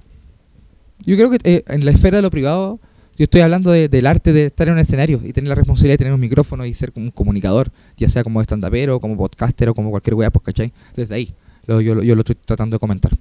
[1.06, 2.80] Yo creo que eh, en la esfera de lo privado,
[3.17, 5.93] yo estoy hablando de, del arte de estar en un escenario y tener la responsabilidad
[5.93, 9.76] de tener un micrófono y ser un comunicador, ya sea como estandapero, como podcaster o
[9.76, 10.71] como cualquier weá, pues, ¿cachai?
[10.95, 11.34] Desde ahí,
[11.65, 13.12] lo, yo, yo, lo estoy tratando de comentar.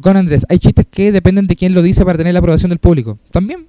[0.00, 2.78] Con Andrés, hay chistes que dependen de quién lo dice para tener la aprobación del
[2.78, 3.18] público.
[3.30, 3.66] También.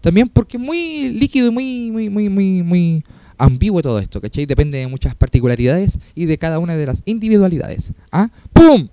[0.00, 3.04] También porque es muy líquido y muy, muy, muy, muy, muy
[3.40, 4.46] ambiguo todo esto, ¿cachai?
[4.46, 7.92] Depende de muchas particularidades y de cada una de las individualidades.
[8.12, 8.30] ¿Ah?
[8.52, 8.88] ¡Pum!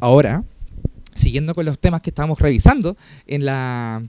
[0.00, 0.44] Ahora,
[1.14, 4.02] siguiendo con los temas que estábamos revisando en la...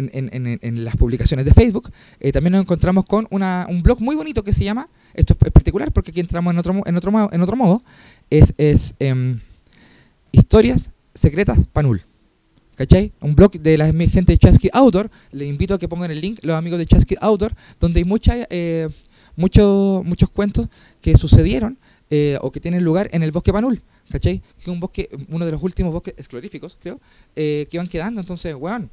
[0.00, 1.90] En, en, las publicaciones de Facebook,
[2.20, 5.50] eh, también nos encontramos con una, un blog muy bonito que se llama, esto es
[5.50, 7.82] particular porque aquí entramos en otro, en otro, en otro modo,
[8.30, 9.40] es, eh,
[10.30, 12.07] Historias Secretas Panul.
[12.78, 13.10] ¿Cachai?
[13.20, 15.10] Un blog de la gente de Chasky Outdoor.
[15.32, 18.46] Le invito a que pongan el link, los amigos de Chasky Outdoor, donde hay mucha,
[18.50, 18.88] eh,
[19.34, 20.68] mucho, muchos cuentos
[21.00, 21.76] que sucedieron
[22.08, 23.82] eh, o que tienen lugar en el bosque Panul.
[24.08, 24.40] ¿Cachai?
[24.62, 27.00] Que un bosque, uno de los últimos bosques escloríficos, creo,
[27.34, 28.20] eh, que van quedando.
[28.20, 28.88] Entonces, weón.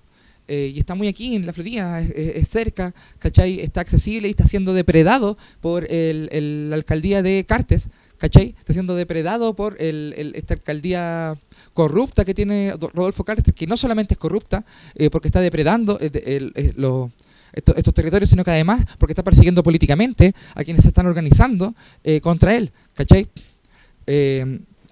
[0.48, 3.62] Eh, y está muy aquí en la Florida, es, es, cerca, ¿cachai?
[3.62, 8.56] Está accesible y está siendo depredado por el, el, la alcaldía de Cartes, ¿cachai?
[8.58, 11.38] Está siendo depredado por esta alcaldía
[11.74, 17.12] corrupta que tiene Rodolfo Carter, que no solamente es corrupta, eh, porque está depredando eh,
[17.54, 22.22] estos, territorios, sino que además porque está persiguiendo políticamente a quienes se están organizando eh,
[22.22, 23.28] contra él, ¿cachai?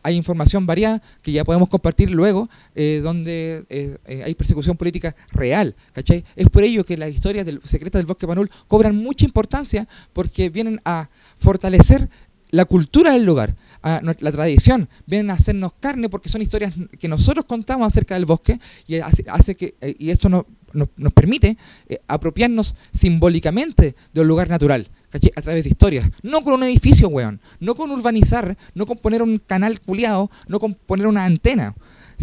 [0.05, 6.25] hay información variada que ya podemos compartir luego, donde hay persecución política real, ¿cachai?
[6.35, 10.49] Es por ello que las historias del, secretas del Bosque Panul cobran mucha importancia porque
[10.49, 12.09] vienen a fortalecer
[12.53, 17.45] la cultura del lugar, la tradición, vienen a hacernos carne porque son historias que nosotros
[17.45, 21.57] contamos acerca del bosque y hace, que eh, y esto nos, nos, permite
[21.89, 24.87] eh, apropiarnos simbólicamente de un lugar natural,
[25.35, 29.23] a través de historias, no con un edificio, weón, no con urbanizar, no con poner
[29.23, 31.73] un canal culiado, no con poner una antena,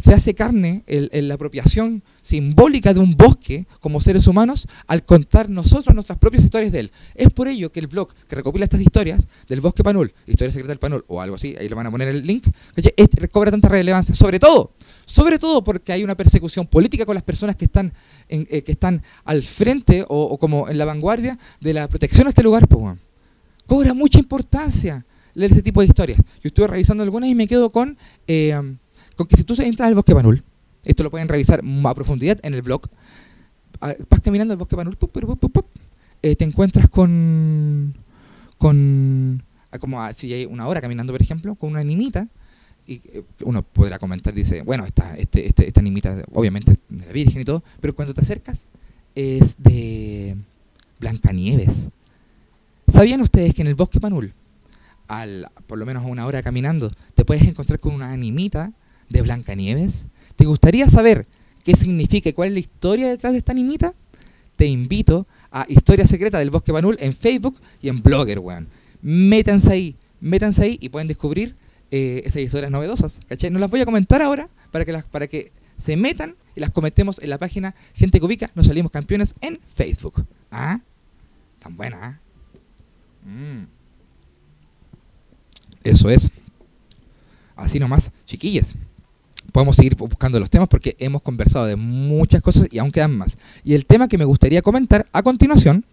[0.02, 5.48] se hace carne el, la apropiación simbólica de un bosque como seres humanos al contar
[5.48, 6.92] nosotros nuestras propias historias de él.
[7.14, 10.68] Es por ello que el blog que recopila estas historias del bosque Panul, Historia Secreta
[10.68, 13.68] del Panul o algo así, ahí le van a poner el link, este recobra tanta
[13.68, 14.14] relevancia.
[14.14, 14.72] Sobre todo,
[15.06, 17.92] sobre todo porque hay una persecución política con las personas que están,
[18.28, 22.42] eh, que están al frente o, como en la vanguardia de la protección de este
[22.42, 22.66] lugar.
[23.66, 26.18] Cobra mucha importancia leer este tipo de historias.
[26.18, 27.96] Yo estuve revisando algunas y me quedo con...
[28.26, 28.76] Eh,
[29.26, 30.42] que si tú entras al bosque Panul,
[30.84, 32.82] esto lo pueden revisar a profundidad en el blog,
[33.80, 34.96] ah, vas caminando al bosque Panul,
[36.22, 37.94] eh, te encuentras con,
[38.58, 42.28] con ah, como si hay una hora caminando, por ejemplo, con una nimita,
[42.86, 47.12] y eh, uno podrá comentar, dice, bueno, esta, este, este, esta nimita obviamente de la
[47.12, 48.68] Virgen y todo, pero cuando te acercas
[49.14, 50.36] es de
[50.98, 51.88] Blancanieves.
[52.88, 54.32] ¿Sabían ustedes que en el bosque Panul,
[55.08, 58.72] al, por lo menos a una hora caminando, te puedes encontrar con una animita
[59.10, 60.06] de Blancanieves?
[60.36, 61.26] ¿Te gustaría saber
[61.62, 63.92] qué significa y cuál es la historia detrás de esta niñita?
[64.56, 68.68] Te invito a Historia Secreta del Bosque Banul en Facebook y en Blogger, weón.
[69.02, 71.56] Métanse ahí, métanse ahí y pueden descubrir
[71.90, 73.50] eh, esas historias novedosas, ¿cachai?
[73.50, 77.18] No las voy a comentar ahora para que, para que se metan y las comentemos
[77.22, 80.24] en la página Gente Cubica, nos salimos campeones en Facebook.
[80.50, 80.80] ¿Ah?
[81.58, 82.20] Tan buena, ¿ah?
[83.26, 83.66] Mm.
[85.82, 86.30] Eso es.
[87.56, 88.74] Así nomás, chiquillas
[89.50, 93.38] podemos seguir buscando los temas porque hemos conversado de muchas cosas y aún quedan más.
[93.64, 95.84] Y el tema que me gustaría comentar a continuación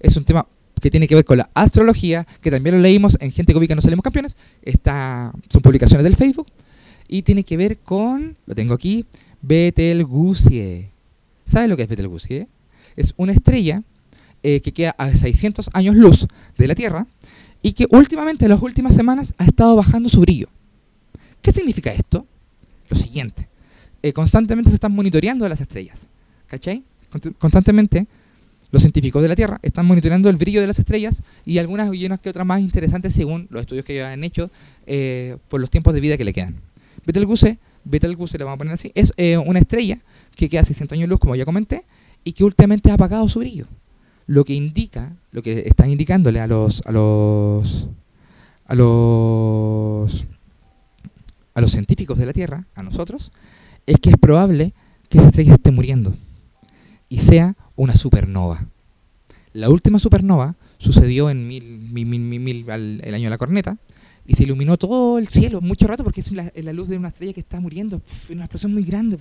[0.00, 0.46] es un tema
[0.80, 3.82] que tiene que ver con la astrología, que también lo leímos en Gente Cómica No
[3.82, 4.36] Salimos Campeones.
[4.62, 6.46] Está, son publicaciones del Facebook.
[7.08, 9.06] Y tiene que ver con, lo tengo aquí,
[9.42, 10.90] Betelgeuse.
[11.44, 12.48] ¿Sabes lo que es Betelgeuse?
[12.96, 13.82] Es una estrella
[14.42, 16.26] eh, que queda a 600 años luz
[16.58, 17.06] de la Tierra
[17.62, 20.48] y que últimamente, en las últimas semanas, ha estado bajando su brillo.
[21.42, 22.26] ¿Qué significa esto?
[22.88, 23.48] Lo siguiente.
[24.02, 26.06] Eh, constantemente se están monitoreando las estrellas.
[26.46, 26.84] ¿Cachai?
[27.38, 28.06] Constantemente
[28.70, 32.04] los científicos de la Tierra están monitoreando el brillo de las estrellas y algunas y
[32.04, 34.50] unas que otras más interesantes según los estudios que ya han hecho
[34.86, 36.60] eh, por los tiempos de vida que le quedan.
[37.04, 39.98] Betelgeuse, Betelgeuse le vamos a poner así, es eh, una estrella
[40.34, 41.84] que queda 600 años luz, como ya comenté,
[42.24, 43.66] y que últimamente ha apagado su brillo.
[44.26, 47.88] Lo que indica, lo que están indicándole a los, a los,
[48.66, 50.26] a los
[51.56, 53.32] a los científicos de la Tierra, a nosotros,
[53.86, 54.74] es que es probable
[55.08, 56.14] que esa estrella esté muriendo
[57.08, 58.66] y sea una supernova.
[59.54, 63.78] La última supernova sucedió en el año de la corneta
[64.26, 67.32] y se iluminó todo el cielo mucho rato porque es la, luz de una estrella
[67.32, 69.16] que está muriendo, una explosión muy grande,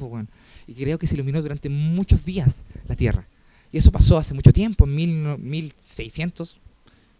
[0.67, 3.29] y creo que se iluminó durante muchos días la Tierra.
[3.71, 6.57] Y eso pasó hace mucho tiempo, en mil, 1600,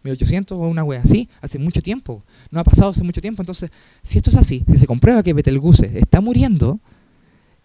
[0.06, 2.22] 1800 o una wea así, hace mucho tiempo.
[2.50, 3.42] No ha pasado hace mucho tiempo.
[3.42, 3.70] Entonces,
[4.02, 6.80] si esto es así, si se comprueba que Betelgeuse está muriendo,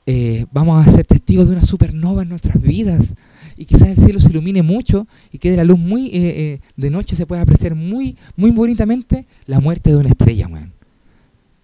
[0.06, 3.16] eh, vamos a ser testigos de una supernova en nuestras vidas.
[3.58, 6.90] Y quizás el cielo se ilumine mucho y quede la luz muy eh, eh, de
[6.90, 10.74] noche, se pueda apreciar muy, muy bonitamente la muerte de una estrella, weón.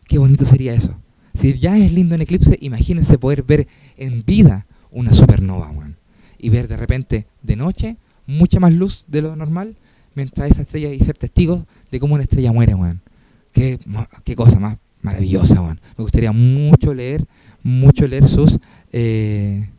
[0.07, 0.95] Qué bonito sería eso.
[1.33, 3.67] Si ya es lindo en eclipse, imagínense poder ver
[3.97, 5.97] en vida una supernova, weón.
[6.37, 7.97] Y ver de repente de noche
[8.27, 9.75] mucha más luz de lo normal
[10.17, 12.99] mientras esa estrella y ser testigos de cómo una estrella muere, weón.
[13.53, 13.77] Qué,
[14.35, 15.79] cosa más maravillosa, weón.
[15.95, 17.23] Me gustaría mucho leer,
[17.61, 18.57] mucho leer sus
[18.91, 19.69] eh,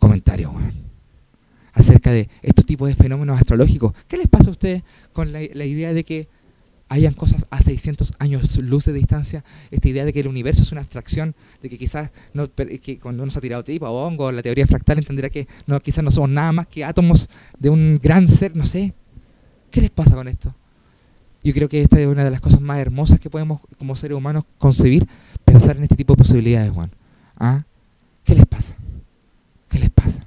[0.00, 0.52] comentarios.
[1.72, 3.92] Acerca de estos tipos de fenómenos astrológicos.
[4.08, 6.26] ¿Qué les pasa a ustedes con la, idea de que
[6.88, 10.72] hayan cosas a 600 años luz de distancia, esta idea de que el universo es
[10.72, 14.32] una abstracción, de que quizás no, que cuando uno se ha tirado tipo o hongo,
[14.32, 17.28] la teoría fractal entenderá que no, quizás no somos nada más que átomos
[17.60, 18.94] de un gran ser, no sé,
[19.70, 20.54] ¿Qué les pasa con esto?
[21.44, 24.16] Yo creo que esta es una de las cosas más hermosas que podemos como seres
[24.16, 25.06] humanos concebir,
[25.44, 26.90] pensar en este tipo de posibilidades, Juan.
[27.38, 27.64] ¿Ah?
[28.24, 28.74] ¿Qué les pasa?
[29.68, 30.26] ¿Qué les pasa?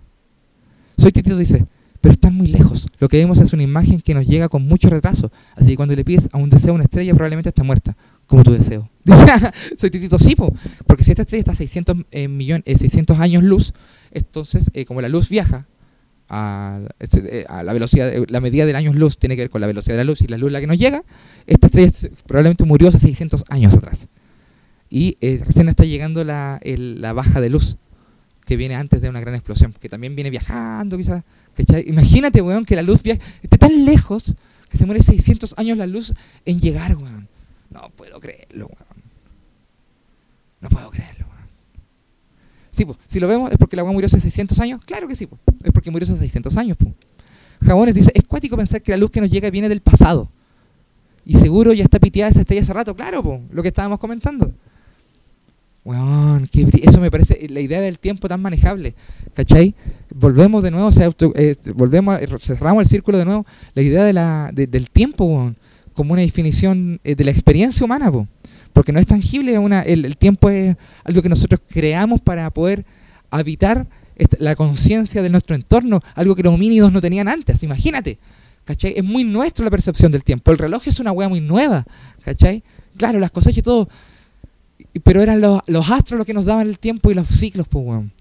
[0.97, 1.65] Soy Titito dice,
[1.99, 2.87] pero están muy lejos.
[2.99, 5.31] Lo que vemos es una imagen que nos llega con mucho retraso.
[5.55, 8.51] Así que cuando le pides a un deseo una estrella, probablemente está muerta, como tu
[8.51, 8.89] deseo.
[9.77, 10.53] Soy Titito Sipo,
[10.87, 13.73] porque si esta estrella está a 600, eh, millones, 600 años luz,
[14.11, 15.67] entonces, eh, como la luz viaja
[16.99, 19.95] este, a, la velocidad, la medida del año luz tiene que ver con la velocidad
[19.95, 21.03] de la luz y la luz la que nos llega,
[21.45, 24.07] esta estrella probablemente murió hace 600 años atrás.
[24.89, 27.77] Y eh, recién está llegando la, la, baja de luz,
[28.45, 31.23] que viene antes de una gran explosión, que también viene viajando quizás.
[31.85, 34.35] Imagínate, weón, que la luz viaja, esté tan lejos
[34.69, 36.13] que se muere 600 años la luz
[36.45, 37.27] en llegar, weón.
[37.69, 39.03] No puedo creerlo, weón.
[40.61, 41.30] No puedo creerlo.
[43.07, 44.81] Si lo vemos, ¿es porque la agua murió hace 600 años?
[44.85, 46.77] Claro que sí, pues, es porque murió hace 600 años.
[46.77, 46.93] Pues.
[47.65, 50.29] Jabones dice, es cuático pensar que la luz que nos llega viene del pasado.
[51.25, 54.53] Y seguro ya está piteada esa estrella hace rato, claro, pues, lo que estábamos comentando.
[55.83, 56.47] Weón,
[56.83, 58.93] eso me parece la idea del tiempo tan manejable,
[59.33, 59.73] ¿cachai?
[60.13, 64.89] Volvemos de nuevo, o sea, eh, volvemos, cerramos el círculo de nuevo, la idea del
[64.91, 65.53] tiempo,
[65.93, 68.27] como una definición eh, de la experiencia humana, pues
[68.73, 69.55] porque no es tangible,
[69.85, 72.85] el, tiempo es algo que nosotros creamos para poder
[73.29, 73.87] habitar
[74.39, 78.19] la conciencia de nuestro entorno, algo que los homínidos no tenían antes, imagínate.
[78.65, 78.93] ¿Cachai?
[78.95, 80.51] Es muy nuestro la percepción del tiempo.
[80.51, 81.83] El reloj es una hueá muy nueva,
[82.23, 82.63] ¿cachai?
[82.95, 83.89] Claro, las cosas y todo.
[85.03, 88.11] Pero eran los, astros los que nos daban el tiempo y los ciclos, pues, weón.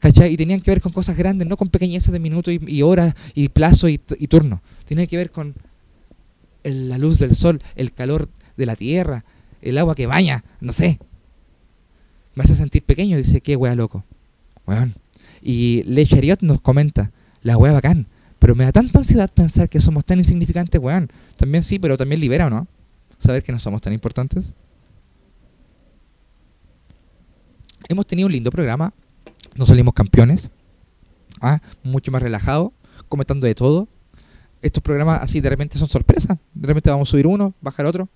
[0.00, 0.32] ¿Cachai?
[0.32, 3.48] Y tenían que ver con cosas grandes, no con pequeñezas de minutos y, horas y
[3.48, 4.62] plazo y, y turno.
[4.84, 5.54] Tenían que ver con
[6.64, 9.24] la luz del sol, el calor de la tierra,
[9.64, 10.98] el agua que baña, no sé.
[12.34, 14.04] Me hace sentir pequeño, dice, qué wea loco.
[14.66, 14.94] Weón.
[15.42, 16.06] Y Le
[16.40, 17.12] nos comenta,
[17.42, 18.06] la wea bacán,
[18.38, 21.10] pero me da tanta ansiedad pensar que somos tan insignificantes, weón.
[21.36, 22.66] También sí, pero también libera, ¿o no?
[23.18, 24.52] Saber que no somos tan importantes.
[27.88, 28.92] Hemos tenido un lindo programa,
[29.56, 30.50] nos salimos campeones,
[31.40, 31.60] ¿ah?
[31.82, 32.72] mucho más relajado,
[33.08, 33.88] comentando de todo.
[34.62, 38.08] Estos programas así de repente son sorpresas, de repente vamos a subir uno, bajar otro.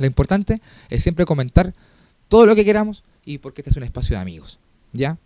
[0.00, 1.74] Lo importante es siempre comentar
[2.28, 4.58] todo lo que queramos y porque este es un espacio de amigos.
[4.92, 5.18] ¿Ya?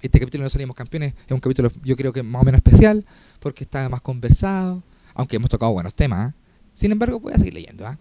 [0.00, 3.04] Este capítulo no salimos campeones es un capítulo yo creo que más o menos especial
[3.40, 4.82] porque está más conversado,
[5.14, 6.28] aunque hemos tocado buenos temas.
[6.28, 6.34] ¿ah?
[6.72, 7.84] Sin embargo, voy a seguir leyendo.
[7.84, 7.98] ¿ah?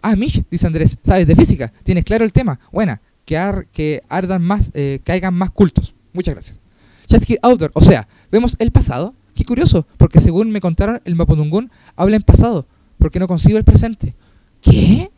[0.00, 2.60] ah, Mish, dice Andrés, sabes de física, tienes claro el tema.
[2.70, 5.94] Buena, que, que ardan más, eh, caigan más cultos.
[6.12, 6.60] Muchas gracias.
[7.06, 9.14] Chesky Outdoor, o sea, vemos el pasado.
[9.34, 12.66] Qué curioso, porque según me contaron, el Mapudungun habla en pasado,
[12.98, 14.14] porque no consigo el presente.
[14.60, 15.10] ¿Qué?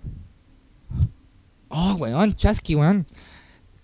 [1.76, 3.04] Oh, weón, Chasky, weón.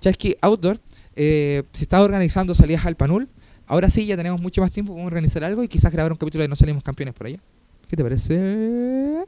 [0.00, 0.80] Chasky Outdoor.
[1.16, 3.28] Eh, se está organizando salidas al Panul.
[3.66, 6.42] Ahora sí, ya tenemos mucho más tiempo para organizar algo y quizás grabar un capítulo
[6.42, 7.40] de No Salimos Campeones por allá.
[7.88, 9.24] ¿Qué te parece?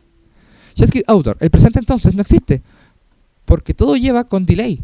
[0.75, 1.37] Chasky Outdoor.
[1.41, 2.63] El presente entonces no existe.
[3.45, 4.81] Porque todo lleva con delay.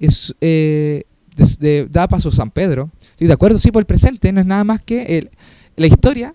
[0.00, 1.04] Es, eh,
[1.90, 2.90] da paso San Pedro.
[3.18, 5.30] De acuerdo, sí, por el presente no es nada más que
[5.76, 6.34] la historia.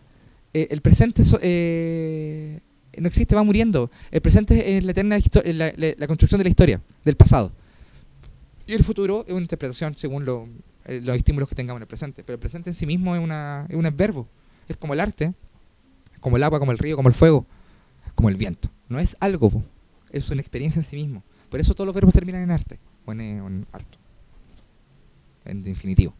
[0.53, 2.61] Eh, el presente eh,
[3.01, 3.91] no existe, va muriendo.
[4.11, 7.51] El presente es la eterna la, la, construcción de la historia, del pasado.
[8.65, 10.23] Y el futuro es una interpretación según
[10.85, 12.23] eh, los estímulos que tengamos en el presente.
[12.23, 14.27] Pero el presente en sí mismo es, una, es un verbo.
[14.67, 15.33] Es como el arte,
[16.19, 17.45] como el agua, como el río, como el fuego,
[18.15, 18.69] como el viento.
[18.89, 19.63] No es algo,
[20.11, 21.23] es una experiencia en sí mismo.
[21.49, 23.67] Por eso todos los verbos terminan en arte o en, en.
[25.45, 26.13] En definitivo.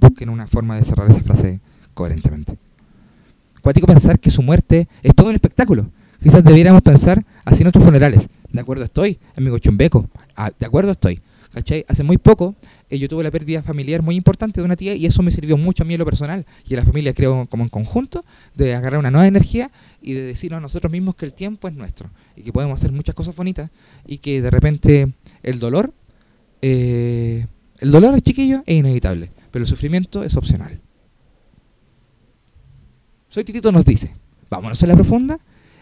[0.00, 1.60] Busquen una forma de cerrar esa frase
[1.92, 2.56] coherentemente
[3.68, 5.90] cuático pensar que su muerte es todo un espectáculo.
[6.22, 8.30] Quizás debiéramos pensar así en nuestros funerales.
[8.50, 10.08] De acuerdo estoy, amigo Chumbeco.
[10.34, 11.20] Ah, de acuerdo estoy.
[11.52, 11.84] ¿Cachai?
[11.86, 12.56] Hace muy poco
[12.88, 15.58] eh, yo tuve la pérdida familiar muy importante de una tía y eso me sirvió
[15.58, 18.74] mucho a mí en lo personal y a la familia creo como en conjunto de
[18.74, 22.08] agarrar una nueva energía y de decirnos a nosotros mismos que el tiempo es nuestro
[22.36, 23.70] y que podemos hacer muchas cosas bonitas
[24.06, 25.12] y que de repente
[25.42, 25.92] el dolor,
[26.62, 27.46] eh,
[27.80, 30.80] el dolor chiquillo es inevitable, pero el sufrimiento es opcional.
[33.38, 34.12] Soy Titito nos dice,
[34.50, 35.38] vámonos a la profunda,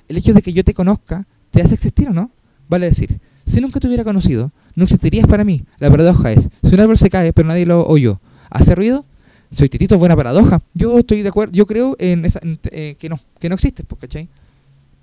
[0.08, 2.30] el hecho de que yo te conozca te hace existir o no.
[2.68, 5.64] Vale decir, si nunca te hubiera conocido, no existirías para mí.
[5.78, 9.06] La paradoja es, si un árbol se cae pero nadie lo oyó, ¿hace ruido?
[9.50, 10.60] Soy Titito, buena paradoja.
[10.74, 14.02] Yo estoy de acuerdo, yo creo en esa, eh, que no, que no existe, pues,
[14.02, 14.28] ¿cachai?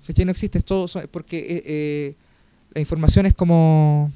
[0.06, 0.24] ¿Cachai?
[0.24, 2.14] No existe, todo, porque eh, eh,
[2.72, 4.12] la información es como...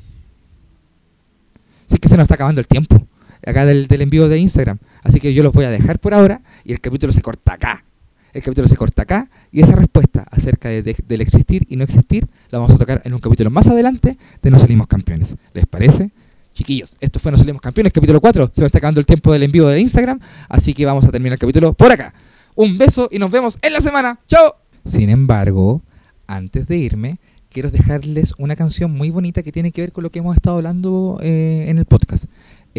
[1.88, 3.04] Sí que se nos está acabando el tiempo,
[3.44, 4.78] acá del, del envío de Instagram.
[5.02, 7.84] Así que yo los voy a dejar por ahora y el capítulo se corta acá.
[8.32, 12.58] El capítulo se corta acá y esa respuesta acerca del existir y no existir la
[12.58, 15.36] vamos a tocar en un capítulo más adelante de No Salimos Campeones.
[15.54, 16.10] ¿Les parece?
[16.54, 18.50] Chiquillos, esto fue No Salimos Campeones, capítulo 4.
[18.54, 21.34] Se me está acabando el tiempo del envío de Instagram, así que vamos a terminar
[21.34, 22.12] el capítulo por acá.
[22.54, 24.18] Un beso y nos vemos en la semana.
[24.26, 24.56] ¡Chao!
[24.84, 25.82] Sin embargo,
[26.26, 27.18] antes de irme,
[27.48, 30.56] quiero dejarles una canción muy bonita que tiene que ver con lo que hemos estado
[30.56, 32.26] hablando eh, en el podcast.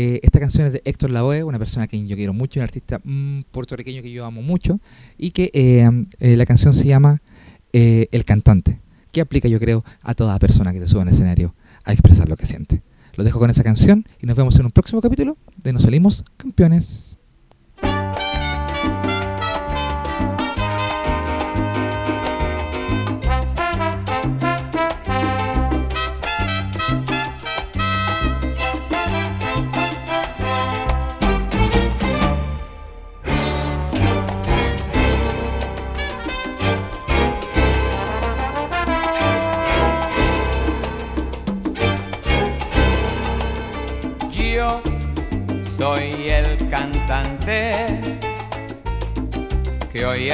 [0.02, 3.02] Eh, esta canción es de Héctor Lavoe, una persona que yo quiero mucho, un artista
[3.04, 4.80] mm, puertorriqueño que yo amo mucho,
[5.18, 7.22] y que eh, la canción se llama
[7.74, 8.80] El Cantante,
[9.12, 12.38] que aplica yo creo a toda persona que se suba al escenario a expresar lo
[12.38, 12.82] que siente.
[13.18, 16.24] Lo dejo con esa canción y nos vemos en un próximo capítulo de Nos Salimos
[16.38, 17.19] Campeones.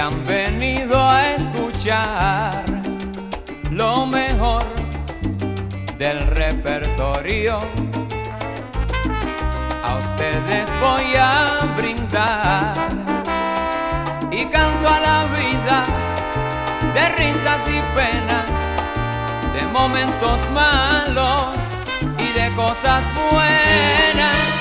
[0.05, 2.63] Han venido a escuchar
[3.71, 4.63] lo mejor
[5.97, 7.57] del repertorio.
[9.83, 12.75] A ustedes voy a brindar
[14.31, 15.85] y canto a la vida
[16.93, 18.49] de risas y penas,
[19.55, 21.57] de momentos malos
[22.19, 24.55] y de cosas buenas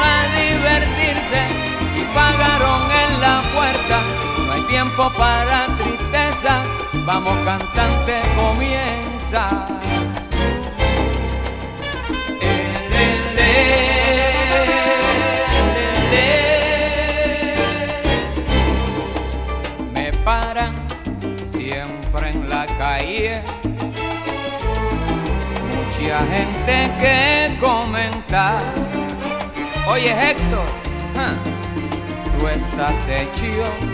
[0.00, 1.40] a divertirse
[1.96, 4.13] y pagaron en la puerta.
[4.54, 6.62] Hay tiempo para tristeza,
[7.04, 9.64] vamos cantante, comienza.
[19.92, 20.74] Me paran
[21.44, 23.42] siempre en la calle.
[25.74, 28.84] Mucha gente que comentar
[29.86, 30.66] Oye Héctor,
[32.38, 33.93] tú estás hecho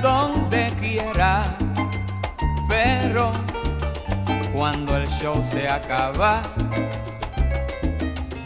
[0.00, 1.56] Donde quiera,
[2.68, 3.32] pero
[4.54, 6.42] cuando el show se acaba,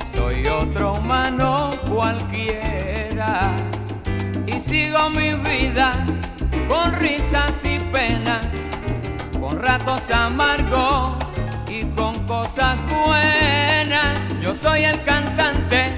[0.05, 3.52] soy otro humano cualquiera
[4.46, 5.92] y sigo mi vida
[6.68, 8.46] con risas y penas,
[9.40, 11.16] con ratos amargos
[11.68, 14.18] y con cosas buenas.
[14.40, 15.96] Yo soy el cantante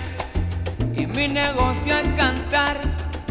[0.94, 2.80] y mi negocio es cantar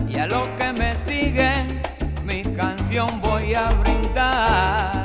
[0.08, 1.85] y a lo que me siguen
[2.26, 5.05] mi canción voy a brindar.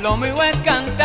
[0.00, 1.01] Lo mío es cantar, cantar.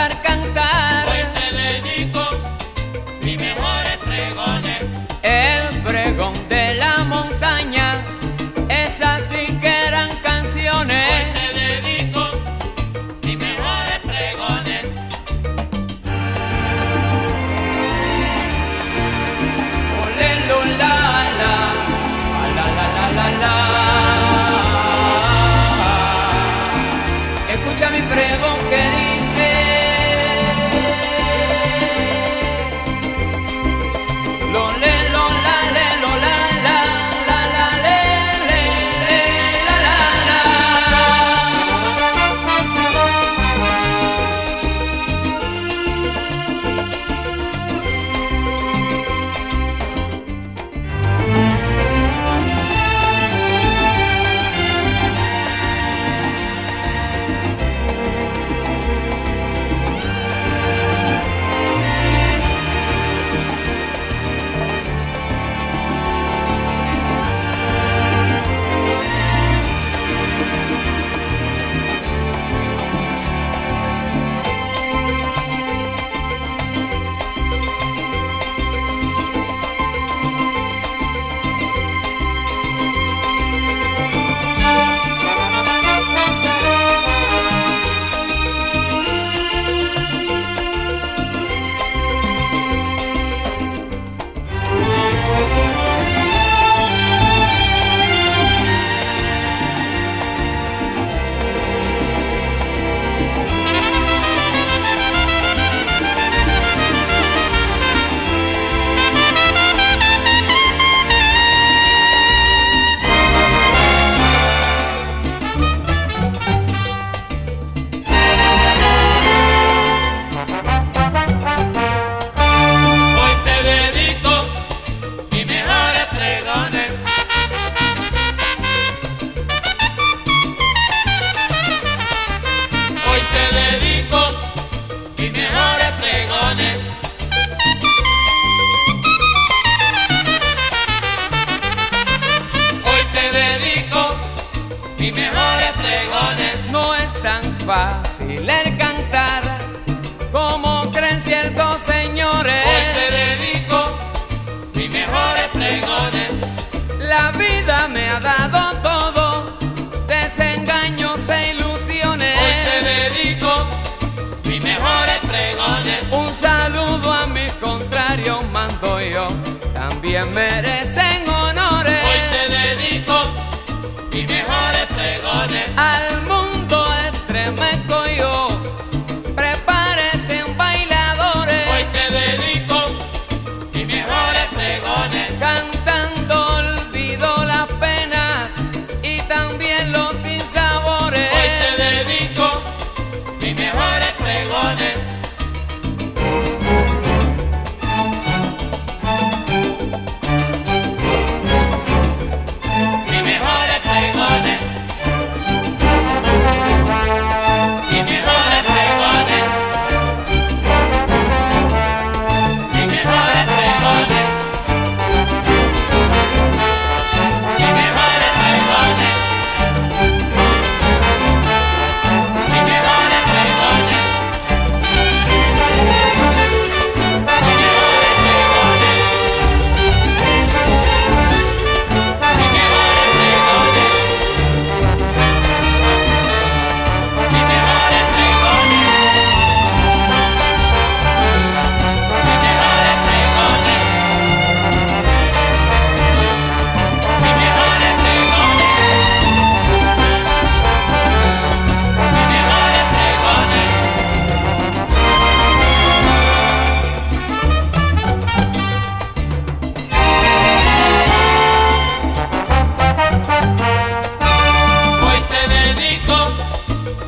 [169.74, 170.77] también merezco.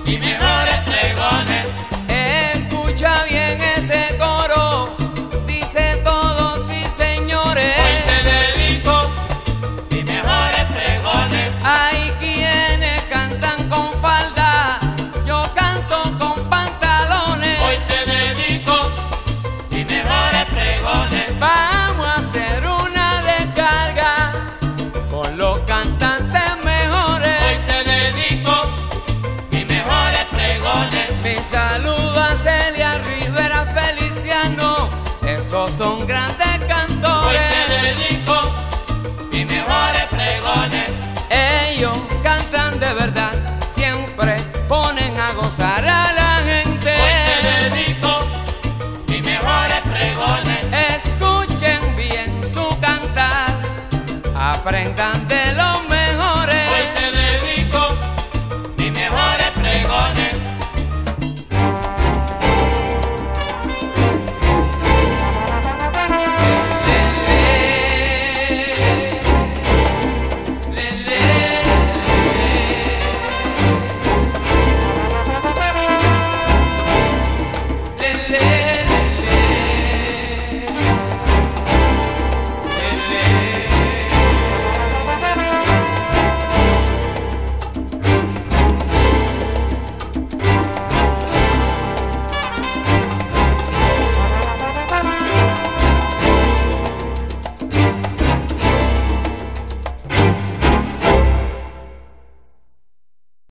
[0.10, 0.49] Give me